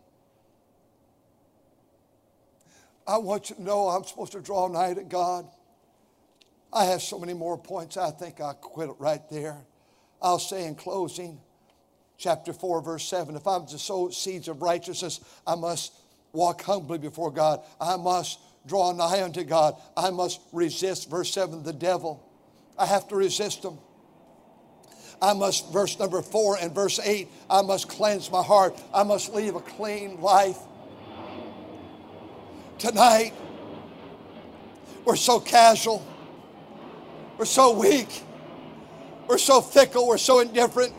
I 3.08 3.18
want 3.18 3.50
you 3.50 3.56
to 3.56 3.64
know 3.64 3.88
I'm 3.88 4.04
supposed 4.04 4.34
to 4.34 4.42
draw 4.42 4.68
nigh 4.68 4.94
to 4.94 5.04
God. 5.04 5.48
I 6.74 6.86
have 6.86 7.02
so 7.02 7.20
many 7.20 7.34
more 7.34 7.58
points. 7.58 7.98
I 7.98 8.12
think 8.12 8.40
I'll 8.40 8.54
quit 8.54 8.90
it 8.90 8.96
right 9.00 9.22
there. 9.30 9.58
I'll 10.22 10.40
say 10.40 10.66
in 10.66 10.76
closing, 10.76 11.40
chapter 12.18 12.54
4, 12.54 12.82
verse 12.82 13.04
7 13.06 13.36
if 13.36 13.48
I'm 13.48 13.66
to 13.68 13.80
sow 13.80 14.10
seeds 14.10 14.48
of 14.48 14.62
righteousness, 14.62 15.20
I 15.46 15.56
must 15.56 15.94
walk 16.32 16.62
humbly 16.62 16.98
before 16.98 17.32
God. 17.32 17.62
I 17.80 17.98
must 17.98 18.40
draw 18.68 18.92
nigh 18.94 19.24
unto 19.24 19.44
God. 19.44 19.76
I 19.98 20.12
must 20.12 20.40
resist, 20.54 21.10
verse 21.10 21.34
7, 21.34 21.64
the 21.64 21.74
devil. 21.74 22.24
I 22.78 22.86
have 22.86 23.08
to 23.10 23.16
resist 23.16 23.64
him. 23.64 23.78
I 25.22 25.34
must, 25.34 25.72
verse 25.72 26.00
number 26.00 26.22
4 26.22 26.58
and 26.62 26.74
verse 26.74 27.00
8, 27.00 27.28
I 27.50 27.62
must 27.62 27.90
cleanse 27.90 28.32
my 28.32 28.42
heart. 28.42 28.80
I 28.94 29.04
must 29.04 29.34
live 29.34 29.56
a 29.56 29.62
clean 29.62 30.20
life. 30.22 30.58
Tonight, 32.80 33.34
we're 35.06 35.16
so 35.16 35.40
casual. 35.40 36.08
We're 37.42 37.46
so 37.46 37.76
weak. 37.76 38.22
We're 39.28 39.40
so 39.40 39.62
fickle. 39.62 40.08
We're 40.08 40.20
so 40.20 40.42
indifferent. 40.42 40.94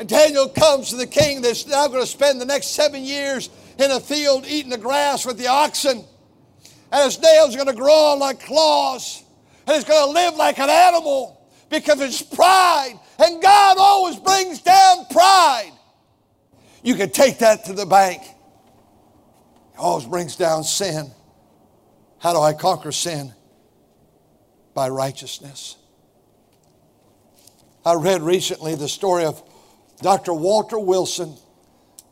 And 0.00 0.08
Daniel 0.08 0.48
comes 0.48 0.90
to 0.90 0.96
the 0.96 1.06
king 1.06 1.42
that's 1.42 1.64
now 1.64 1.86
going 1.86 2.00
to 2.00 2.08
spend 2.08 2.40
the 2.40 2.44
next 2.44 2.74
seven 2.74 3.04
years 3.04 3.50
in 3.78 3.92
a 3.92 4.00
field 4.00 4.44
eating 4.44 4.72
the 4.72 4.78
grass 4.78 5.24
with 5.24 5.38
the 5.38 5.46
oxen. 5.46 6.04
And 6.90 7.04
his 7.04 7.22
nails 7.22 7.54
are 7.54 7.58
going 7.58 7.68
to 7.68 7.80
grow 7.80 8.16
like 8.18 8.40
claws. 8.40 9.22
And 9.64 9.76
he's 9.76 9.84
going 9.84 10.08
to 10.08 10.12
live 10.12 10.34
like 10.34 10.58
an 10.58 10.70
animal 10.70 11.40
because 11.70 12.00
it's 12.00 12.20
pride. 12.20 12.98
And 13.20 13.40
God 13.40 13.76
always 13.78 14.16
brings 14.16 14.60
down 14.60 15.06
pride. 15.08 15.70
You 16.82 16.96
can 16.96 17.10
take 17.10 17.38
that 17.38 17.66
to 17.66 17.74
the 17.74 17.86
bank. 17.86 18.22
He 18.22 19.78
always 19.78 20.04
brings 20.04 20.34
down 20.34 20.64
sin. 20.64 21.12
How 22.18 22.32
do 22.32 22.40
I 22.40 22.54
conquer 22.54 22.90
sin? 22.90 23.34
By 24.74 24.88
righteousness. 24.88 25.76
I 27.84 27.94
read 27.94 28.22
recently 28.22 28.74
the 28.74 28.88
story 28.88 29.24
of 29.24 29.42
Dr. 30.00 30.32
Walter 30.32 30.78
Wilson. 30.78 31.36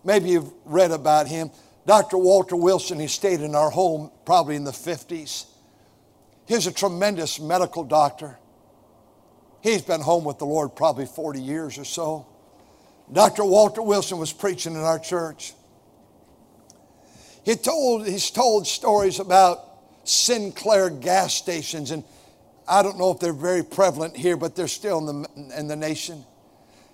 Maybe 0.05 0.31
you've 0.31 0.53
read 0.65 0.91
about 0.91 1.29
him. 1.29 1.51
Dr. 1.87 2.19
Walter 2.19 2.57
Wilson, 2.57 2.99
he 2.99 3.07
stayed 3.07 3.41
in 3.41 3.55
our 3.55 3.71
home 3.71 4.11
probably 4.25 4.57
in 4.57 4.65
the 4.65 4.71
50s. 4.73 5.47
He's 6.47 6.67
a 6.67 6.73
tremendous 6.73 7.39
medical 7.39 7.85
doctor. 7.85 8.39
He's 9.63 9.83
been 9.83 10.01
home 10.01 10.25
with 10.25 10.39
the 10.39 10.47
Lord 10.47 10.75
probably 10.75 11.07
40 11.07 11.41
years 11.41 11.79
or 11.79 11.85
so. 11.85 12.27
Dr. 13.13 13.45
Walter 13.45 13.83
Wilson 13.83 14.19
was 14.19 14.33
preaching 14.33 14.75
in 14.75 14.81
our 14.81 14.99
church. 14.99 15.53
He 17.45 17.57
told, 17.57 18.07
he's 18.07 18.31
told 18.31 18.67
stories 18.67 19.19
about 19.19 19.65
Sinclair 20.05 20.91
gas 20.91 21.35
stations 21.35 21.91
and 21.91 22.05
I 22.71 22.83
don't 22.83 22.99
know 22.99 23.11
if 23.11 23.19
they're 23.19 23.33
very 23.33 23.65
prevalent 23.65 24.17
here, 24.17 24.37
but 24.37 24.55
they're 24.55 24.69
still 24.69 25.11
in 25.11 25.23
the, 25.23 25.59
in 25.59 25.67
the 25.67 25.75
nation. 25.75 26.25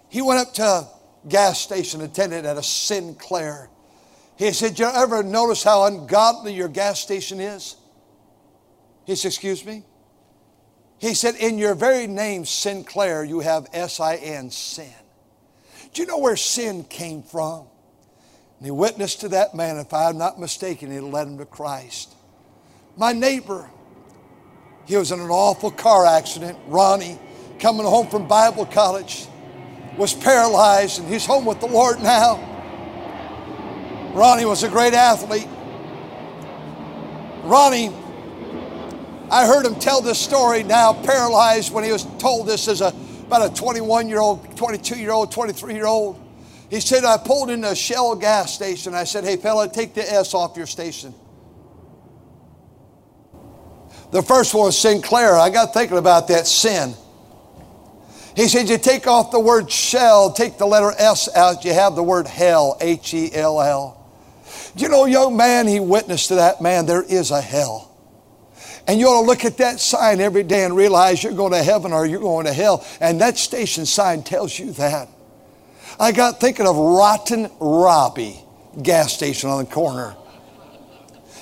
He 0.09 0.23
went 0.23 0.41
up 0.41 0.55
to 0.55 0.63
a 0.63 0.89
gas 1.29 1.61
station 1.61 2.01
attendant 2.01 2.47
at 2.47 2.57
a 2.57 2.63
Sinclair. 2.63 3.69
He 4.37 4.53
said, 4.53 4.79
You 4.79 4.87
ever 4.87 5.23
notice 5.23 5.63
how 5.63 5.85
ungodly 5.85 6.55
your 6.55 6.69
gas 6.69 7.01
station 7.01 7.41
is? 7.41 7.77
He 9.05 9.15
said, 9.17 9.29
Excuse 9.29 9.67
me? 9.67 9.85
He 10.99 11.13
said, 11.13 11.35
In 11.35 11.59
your 11.59 11.75
very 11.75 12.07
name, 12.07 12.47
Sinclair, 12.47 13.23
you 13.23 13.41
have 13.41 13.67
S 13.75 14.01
I 14.01 14.17
N, 14.17 14.51
sin. 14.51 14.91
Do 15.93 16.01
you 16.01 16.09
know 16.09 16.19
where 16.19 16.37
sin 16.37 16.85
came 16.85 17.23
from? 17.23 17.67
And 18.59 18.67
he 18.67 18.71
witnessed 18.71 19.21
to 19.21 19.29
that 19.29 19.55
man, 19.55 19.77
if 19.77 19.93
I'm 19.93 20.17
not 20.17 20.41
mistaken, 20.41 20.91
he 20.91 21.01
led 21.01 21.27
him 21.27 21.37
to 21.37 21.45
Christ. 21.45 22.15
My 22.97 23.13
neighbor, 23.13 23.71
he 24.87 24.97
was 24.97 25.13
in 25.13 25.21
an 25.21 25.31
awful 25.31 25.71
car 25.71 26.07
accident. 26.07 26.59
Ronnie, 26.67 27.19
coming 27.59 27.85
home 27.85 28.07
from 28.09 28.27
Bible 28.27 28.67
college, 28.67 29.27
was 29.97 30.15
paralyzed, 30.15 31.01
and 31.01 31.09
he's 31.09 31.27
home 31.27 31.45
with 31.45 31.61
the 31.61 31.67
Lord 31.67 32.01
now. 32.03 32.43
Ronnie 34.15 34.45
was 34.45 34.63
a 34.63 34.69
great 34.69 34.95
athlete. 34.95 35.49
Ronnie, 37.45 37.93
I 39.31 39.47
heard 39.47 39.67
him 39.67 39.75
tell 39.77 40.01
this 40.01 40.19
story 40.19 40.63
now, 40.63 40.93
paralyzed, 40.93 41.73
when 41.73 41.85
he 41.85 41.93
was 41.93 42.05
told 42.19 42.47
this 42.47 42.69
as 42.69 42.81
a 42.81 42.95
about 43.27 43.51
a 43.51 43.55
21 43.55 44.09
year 44.09 44.21
old, 44.21 44.57
22 44.57 44.99
year 44.99 45.11
old, 45.11 45.33
23 45.33 45.75
year 45.75 45.87
old. 45.87 46.23
He 46.71 46.81
said, 46.81 47.05
I 47.05 47.17
pulled 47.17 47.51
into 47.51 47.71
a 47.71 47.77
Shell 47.77 48.17
gas 48.17 48.55
station. 48.55 48.95
I 48.95 49.05
said, 49.05 49.25
Hey, 49.25 49.37
fella, 49.37 49.69
take 49.69 49.95
the 49.95 50.11
S 50.11 50.35
off 50.35 50.57
your 50.57 50.67
station. 50.67 51.15
The 54.13 54.23
first 54.23 54.55
one 54.55 54.67
was 54.67 54.79
Sinclair. 54.79 55.35
I 55.35 55.51
got 55.51 55.75
thinking 55.75 55.99
about 55.99 56.29
that 56.29 56.47
sin. 56.47 56.95
He 58.37 58.49
said, 58.49 58.69
You 58.69 58.79
take 58.79 59.07
off 59.07 59.31
the 59.31 59.41
word 59.41 59.71
shell, 59.71 60.33
take 60.33 60.59
the 60.59 60.67
letter 60.67 60.93
S 60.99 61.35
out, 61.35 61.65
you 61.65 61.73
have 61.73 61.95
the 61.95 62.03
word 62.03 62.27
hell, 62.27 62.77
H 62.81 63.15
E 63.15 63.31
L 63.35 63.61
L. 63.61 63.97
You 64.77 64.89
know, 64.89 65.07
young 65.07 65.37
man, 65.37 65.67
he 65.67 65.81
witnessed 65.81 66.29
to 66.29 66.37
that 66.37 66.61
man, 66.61 66.87
there 66.87 67.03
is 67.03 67.31
a 67.31 67.41
hell. 67.41 67.91
And 68.87 69.01
you 69.01 69.07
ought 69.09 69.23
to 69.23 69.27
look 69.27 69.45
at 69.45 69.57
that 69.57 69.81
sign 69.81 70.21
every 70.21 70.45
day 70.45 70.65
and 70.65 70.77
realize 70.77 71.25
you're 71.25 71.33
going 71.33 71.53
to 71.53 71.63
heaven 71.63 71.93
or 71.93 72.07
you're 72.07 72.21
going 72.21 72.47
to 72.47 72.53
hell. 72.53 72.87
And 73.01 73.21
that 73.21 73.37
station 73.37 73.85
sign 73.85 74.23
tells 74.23 74.57
you 74.57 74.73
that. 74.73 75.09
I 75.99 76.13
got 76.13 76.39
thinking 76.39 76.67
of 76.67 76.77
Rotten 76.77 77.51
Robbie 77.59 78.39
gas 78.81 79.13
station 79.13 79.51
on 79.51 79.65
the 79.65 79.71
corner. 79.71 80.15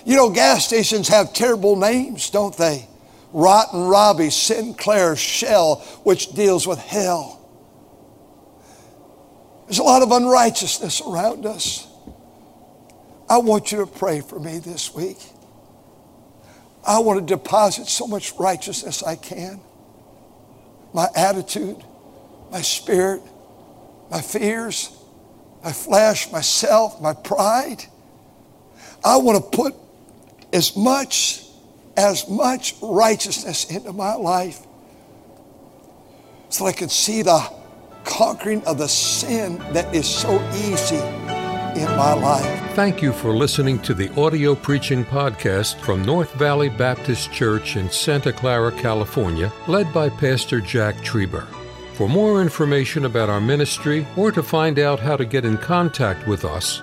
You 0.04 0.16
know, 0.16 0.30
gas 0.30 0.66
stations 0.66 1.08
have 1.08 1.32
terrible 1.32 1.76
names, 1.76 2.30
don't 2.30 2.56
they? 2.56 2.88
Rotten 3.32 3.84
Robbie, 3.86 4.30
Sinclair, 4.30 5.16
Shell, 5.16 5.76
which 6.04 6.32
deals 6.32 6.66
with 6.66 6.78
hell. 6.78 7.40
There's 9.66 9.78
a 9.78 9.82
lot 9.82 10.02
of 10.02 10.12
unrighteousness 10.12 11.02
around 11.02 11.46
us. 11.46 11.86
I 13.28 13.38
want 13.38 13.72
you 13.72 13.78
to 13.78 13.86
pray 13.86 14.20
for 14.20 14.38
me 14.38 14.58
this 14.58 14.94
week. 14.94 15.18
I 16.86 16.98
want 16.98 17.26
to 17.26 17.34
deposit 17.34 17.86
so 17.88 18.06
much 18.06 18.32
righteousness 18.34 19.02
I 19.02 19.16
can. 19.16 19.60
my 20.94 21.08
attitude, 21.16 21.82
my 22.52 22.62
spirit, 22.62 23.22
my 24.10 24.20
fears, 24.20 24.96
my 25.64 25.72
flesh, 25.72 26.30
myself, 26.32 27.00
my 27.00 27.12
pride. 27.12 27.84
I 29.04 29.18
want 29.18 29.42
to 29.42 29.56
put 29.56 29.74
as 30.54 30.76
much 30.76 31.42
as 31.96 32.28
much 32.28 32.74
righteousness 32.80 33.70
into 33.70 33.92
my 33.92 34.14
life 34.14 34.60
so 36.48 36.66
I 36.66 36.72
can 36.72 36.88
see 36.88 37.22
the 37.22 37.52
conquering 38.04 38.64
of 38.64 38.78
the 38.78 38.88
sin 38.88 39.58
that 39.72 39.92
is 39.94 40.08
so 40.08 40.40
easy 40.54 40.96
in 40.96 41.88
my 41.96 42.12
life. 42.14 42.72
Thank 42.74 43.02
you 43.02 43.12
for 43.12 43.34
listening 43.34 43.80
to 43.80 43.94
the 43.94 44.12
audio 44.20 44.54
preaching 44.54 45.04
podcast 45.04 45.76
from 45.80 46.02
North 46.02 46.32
Valley 46.34 46.68
Baptist 46.68 47.32
Church 47.32 47.76
in 47.76 47.90
Santa 47.90 48.32
Clara, 48.32 48.70
California, 48.70 49.52
led 49.66 49.92
by 49.92 50.08
Pastor 50.08 50.60
Jack 50.60 50.94
Trieber. 50.96 51.46
For 51.94 52.08
more 52.08 52.40
information 52.40 53.04
about 53.04 53.28
our 53.28 53.40
ministry 53.40 54.06
or 54.16 54.30
to 54.32 54.42
find 54.42 54.78
out 54.78 55.00
how 55.00 55.16
to 55.16 55.24
get 55.24 55.44
in 55.44 55.58
contact 55.58 56.26
with 56.28 56.44
us, 56.44 56.82